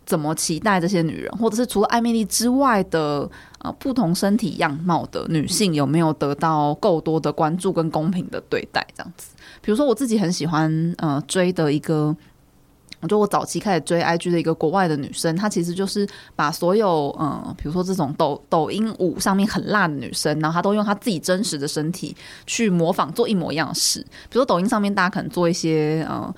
[0.05, 9.29] 怎么期待这些女人，或者是除了艾米丽之外的呃不同身体样貌的女性有没有得到够多的关注跟公平的对待，这样子。
[9.61, 12.13] 比如说我自己很喜欢呃追的一个。
[13.07, 23.99] 就我早期开始追 IG 的一个国外的女生，她其实就是把所有嗯，比如说这种抖抖音舞上面很辣的女生，然后她都用她自己真实的身体去模仿做一模一样的事。
[24.01, 26.33] 比如说抖音上面大家可能做一些嗯。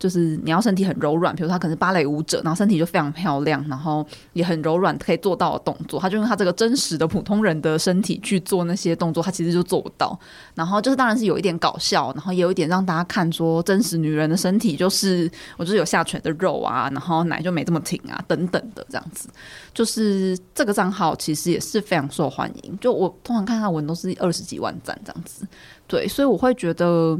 [0.00, 10.18] 就是你要身体很柔软，比如说他可能是芭蕾舞者，然后身体就非常漂亮，然后也很柔软，可以做到的动作，他就用他这个真实的普通人的身体去做那些动作，他其实就做不到。
[10.54, 19.28] 然后就是当然是有一点搞笑，然后也有一点让大家看说真实女人的身体就是我就是有下垂的肉啊，然后奶就没这么挺啊等等的这样子。
[19.74, 25.46] 就是这个账号其实也是非常受欢迎，就我通常看他文都是二十几万赞这样子。
[25.86, 27.18] 对，所以我会觉得，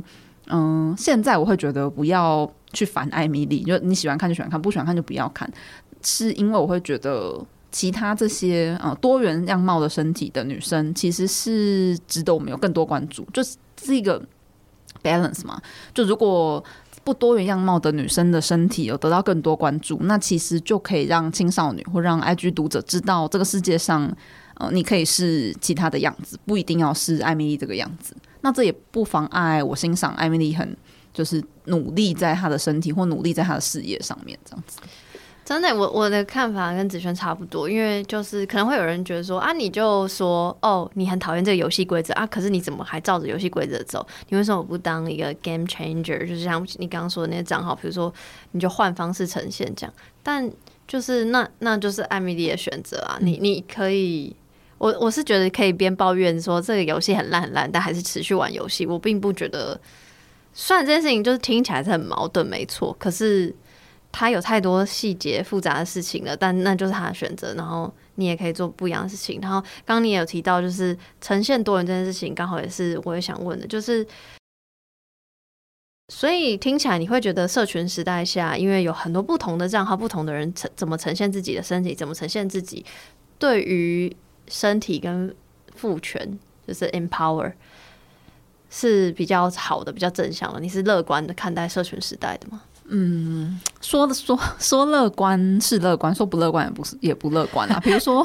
[0.51, 2.51] 嗯，现在我会觉得不要。
[2.73, 5.53] 去烦艾米丽，就你喜欢看就喜欢看，不喜欢看就不要看。
[6.05, 14.23] 是因为我会觉得其他这些呃多元样貌的身体的女生，其实是值得我们有更多关注，就是是一个
[15.03, 15.61] balance 嘛。
[15.93, 16.63] 就如果
[17.03, 24.09] 不多元样貌的女生的身体有得到更多关注，那其实就可以让青少女或让 IG 读者知道，这个世界上
[24.55, 28.15] 呃你可以是其他的样子，不一定要是艾米丽这个样子。
[28.43, 30.77] 那这也不妨碍我欣赏艾米丽很。
[31.13, 34.79] 就是努力在她的身体或努力在她的事业上面，这样子。
[35.45, 44.07] 真的，我我的看法跟子轩差不多，因为就是可能会有人觉得说啊，你就说哦，你很讨厌这个游戏规则啊，可是你怎么还照着游戏规则走？
[44.29, 46.21] 你为什么不当一个 game changer？
[46.21, 48.15] 就是像你刚刚说的那些账号，比如说
[48.53, 49.93] 你就换方式呈现这样。
[50.23, 50.49] 但
[50.87, 54.37] 就是那那就是艾米丽的选择啊，你你可以，
[54.81, 58.87] 我我是觉得可以边抱怨说这个游戏很烂很烂，但还是持续玩游戏。
[58.87, 59.81] 我并不觉得。
[60.53, 63.55] 虽然这件事情就是听起来是很矛盾，没错，可是
[64.11, 67.55] 他有太多细节复杂的事情了，但那就是他的选择。
[67.55, 69.39] 然后你也可以做不一样的事情。
[69.41, 74.05] 然后刚刚你也有提到，就是呈现多人这件事情，刚好也是我也想问的，就是
[76.09, 82.85] 所以听起来你会觉得社群时代下，因为有很多不同的账号，不同的人呈怎么呈现自己的身体，怎么呈现自己，
[83.39, 84.15] 对于
[84.51, 85.35] 身体跟
[85.75, 86.39] 父权，
[86.69, 87.53] 就是 empower。
[88.73, 90.61] 是比较好的，比较正向的。
[90.61, 92.63] 你是乐观的看待社群时代的吗？
[92.93, 97.79] 嗯，说的说说乐观是乐观，说不乐观也不是也不乐观啊。
[97.83, 98.23] 比如说，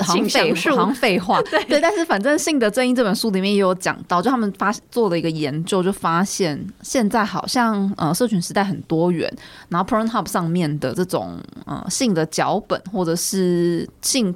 [0.00, 1.78] 好像废 好像废话， 对，对。
[1.78, 9.30] 但是反正《性的正义》这本书里面也有讲到，就他们发做了一个研究，就发现现在好像呃，社群时代很多元，
[9.68, 14.34] 然后 Pornhub 上面的这种呃性的脚本或者是性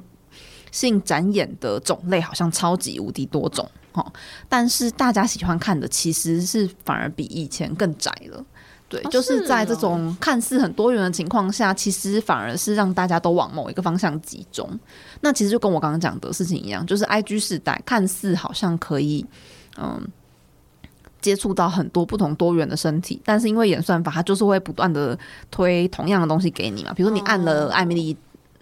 [0.71, 3.69] 性展演的种类，好像超级无敌多种。
[3.93, 4.05] 哦，
[4.47, 8.45] 但是大家喜欢看的其实是反而比以前更窄了。
[8.89, 14.69] 对，就是在这种看似很多元的情况下，其实反而是让大家都往某一个方向集中。
[15.19, 19.25] 那其实就跟我刚刚讲的事情一样，就是 IG 时代看似好像可以，
[19.77, 20.07] 嗯，
[21.19, 25.17] 接触到很多不同多元的身体，但是因为演算法，它就是会不断的
[25.51, 26.93] 推同样的东西给你嘛。
[26.93, 28.17] 比如说你按了艾米丽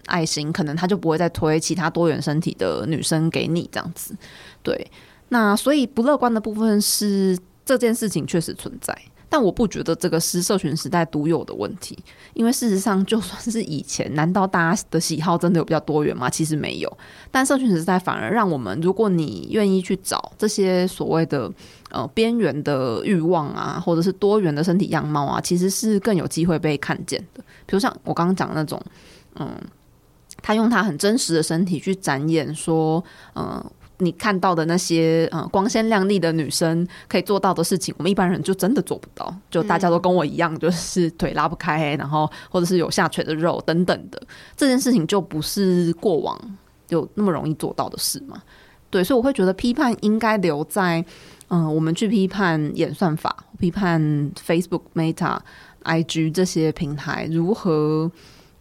[0.06, 4.16] 爱心，可能他就不会再推其他多元身体的女生给你这样子。
[4.62, 4.90] 对，
[5.28, 8.96] 那所以不乐观的部分是这件事情确实存在。
[9.28, 11.98] 但我不觉得这个是社群时代独有的问题，
[12.32, 16.30] 因为事实上，就算是以前，难道大家的喜好真的有比较多元吗？
[16.30, 16.98] 其实没有。
[17.28, 21.52] 但社群时代反而让我们，如果你愿意去找这些所谓的
[21.90, 27.42] 呃边缘的欲望啊，或者是多元的身体样貌啊，其实是更有机会被看见的。
[27.66, 28.80] 比如像我刚刚讲的那种，
[29.34, 29.50] 嗯，
[30.42, 33.02] 他用他很真实的身体去展演说，
[33.34, 33.64] 嗯。
[34.00, 39.34] 你看到的那些嗯光鲜亮丽的女生可以做到的事情，我们一般人就真的做不到。
[39.50, 44.20] 就大家都跟我一样，就是腿拉不开，然后或者是有下垂的肉等等的，
[44.54, 46.38] 这件事情就不是过往
[46.90, 48.42] 有那么容易做到的事嘛。
[48.90, 51.02] 对，所以我会觉得批判应该留在
[51.48, 53.98] 嗯，我们去批判演算法，批判
[54.46, 55.38] Facebook、Meta、
[55.84, 58.12] IG 这些平台如何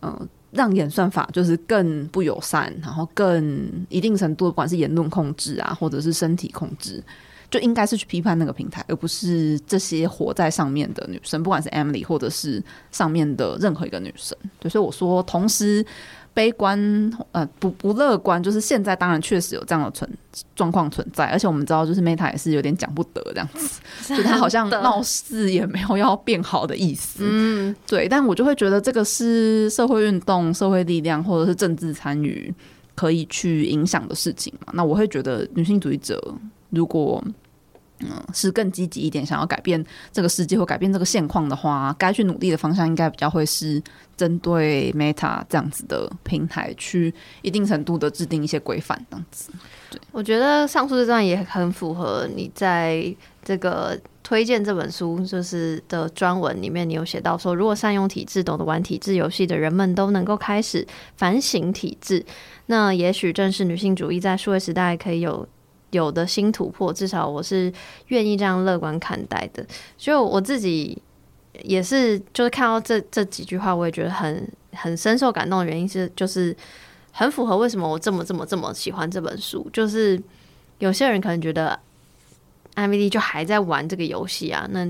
[0.02, 0.30] 嗯。
[0.56, 7.03] 让演算法就是更不友善，然后更一定程度，不管是言论控制啊，或者是身体控制，
[7.51, 14.36] 就应该是去批判那个平台，而不是这些活在上面的女生，不管是 Emily 或者是上面的任何一个女生。
[14.60, 15.86] 对，所以我说，同时。
[16.36, 16.78] 悲观，
[17.32, 20.08] 呃，不不乐观，就是现在当然确实有这样的存
[20.56, 23.82] 状况存在，而且我们知道，就是 Meta 也是有点讲不得这样子，
[24.14, 32.54] 就他好像闹事也没有要变好的意思，嗯，对，但我就会觉得这个是社会运动、社会力量或者是政治参与
[32.94, 36.22] 可以去影响的事情嘛，那我会觉得女性主义者
[36.70, 37.24] 如果。
[38.00, 43.82] 嗯，是更积极一点，想要改变这个世界或改变这个现况的话，该去努力的方向应该比较会是
[44.18, 49.50] 针对 Meta 这样子的平台，去一定程度的制定一些规范，这样子。
[49.89, 60.86] 对，我觉得上述这段也很符合你在这个推荐这本书就是的专文里面，你有写到说，如果善用体制、懂得玩体制游戏的人们都能够开始
[61.16, 62.26] 反省体制，
[62.66, 65.48] 那也许正是女性主义在数位时代可以有。
[65.92, 67.72] 有的新突破，至少我是
[68.08, 69.66] 愿意这样乐观看待的。
[69.98, 71.02] 所以我自己
[71.64, 76.54] 也是，就是看到这这几句话，我也觉得很很深受感动的原因是，就是
[77.14, 79.66] 很符合为什么我这么这么这么喜欢这本书。
[79.72, 80.22] 就是
[80.80, 81.80] 有些人可能觉得
[82.74, 84.86] 艾米丽就还在玩这个游戏啊，那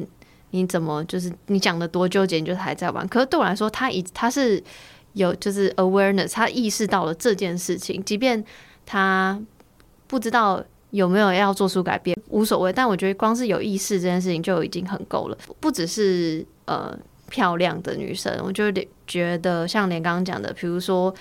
[0.49, 3.07] 你怎么就是你讲的多纠结，你就是还在玩？
[3.07, 4.63] 可是对我来说，他已他是
[5.13, 8.43] 有就是 awareness，他意识到了这件事情，即便
[8.87, 9.39] 他
[10.07, 10.63] 不知道。
[10.95, 15.37] 有没有要做出改变无所谓，但我觉得光是有意识这件事情就已经很够了。
[15.59, 16.97] 不只是呃
[17.29, 18.63] 漂亮的女生，我就
[19.05, 21.13] 觉得像连刚刚讲的，比如说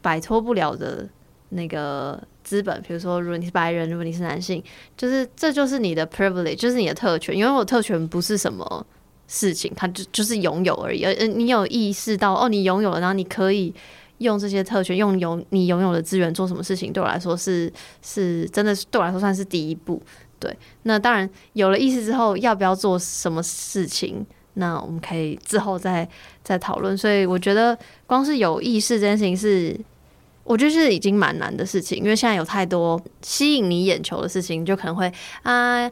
[0.00, 1.04] 摆脱不了的
[1.48, 4.62] 那个资本，比如说如果你是白人，如果你是男性，
[4.96, 7.36] 就是这就是你的 privilege，就是你的特权。
[7.36, 8.86] 因为我特权不是什么
[9.26, 11.04] 事情，它就就是拥有而已。
[11.04, 13.74] 而你有意识到哦，你拥有了，然后你可以。
[14.18, 20.02] 用这些特权，用有你拥有的资源做什么事情，对我来说是是真的，对我来说算是第一步。
[20.40, 26.08] 对，那当然有了意识之后，要不要做什么事情，那我们可以之后再
[26.44, 26.96] 再讨论。
[26.96, 29.76] 所以我觉得，光是有意识这件事情是，
[30.44, 35.12] 我觉得是已经蛮难的事情，因为现在有太多吸引你眼球的事情，就可能会
[35.42, 35.90] 啊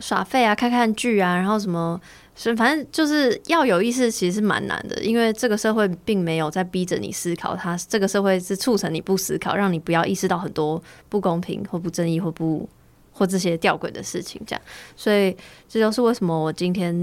[0.00, 2.00] 耍废啊，看看剧啊，然后什么。
[2.38, 12.68] 所以，反正就是要有意识，其实是蛮难的，因为这个社会并没有在逼着你思考，它这个社会是促成你不思考，让你不要意识到很多不公平或不正义或不
[13.10, 14.38] 或这些吊诡的事情。
[14.46, 14.62] 这样，
[14.94, 15.34] 所以
[15.66, 16.94] 这就是为什么我今天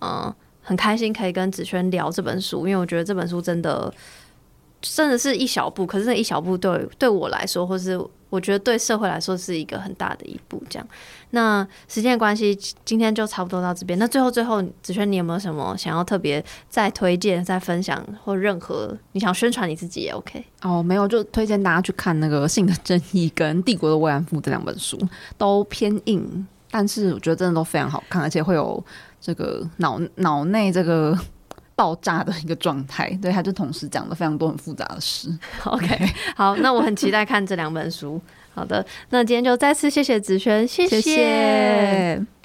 [0.00, 3.92] 嗯、很开心可以跟子轩聊这本书，因为我觉得这本书真的
[4.80, 8.00] 真的是一小步，可是那一小步对对我来说，或是。
[8.30, 10.88] 我觉得对社会来说是一个很大的一步，这样。
[11.30, 13.98] 那时间关系，今天就差不多到这边。
[13.98, 20.44] 那最后最后，子轩，你有没有什么想要特别再推荐、再分享，或任何你想宣传你自己也 OK？
[20.62, 24.96] 哦，没有，就推荐大家去看那个《性的正义》跟《帝国的慰安妇》这两本书，
[25.36, 28.80] 都偏硬，但是我觉得真的都非常好看，而且会有
[29.20, 31.18] 这个脑脑内这个。
[31.80, 35.30] 爆炸的一个状态，对，他就同时讲了非常多很复杂的事。
[35.64, 35.86] OK，
[36.36, 38.20] 好，那我很期待看这两本书。
[38.54, 41.00] 好的，那今天就再次谢谢子轩，谢谢。
[41.00, 42.39] 谢谢。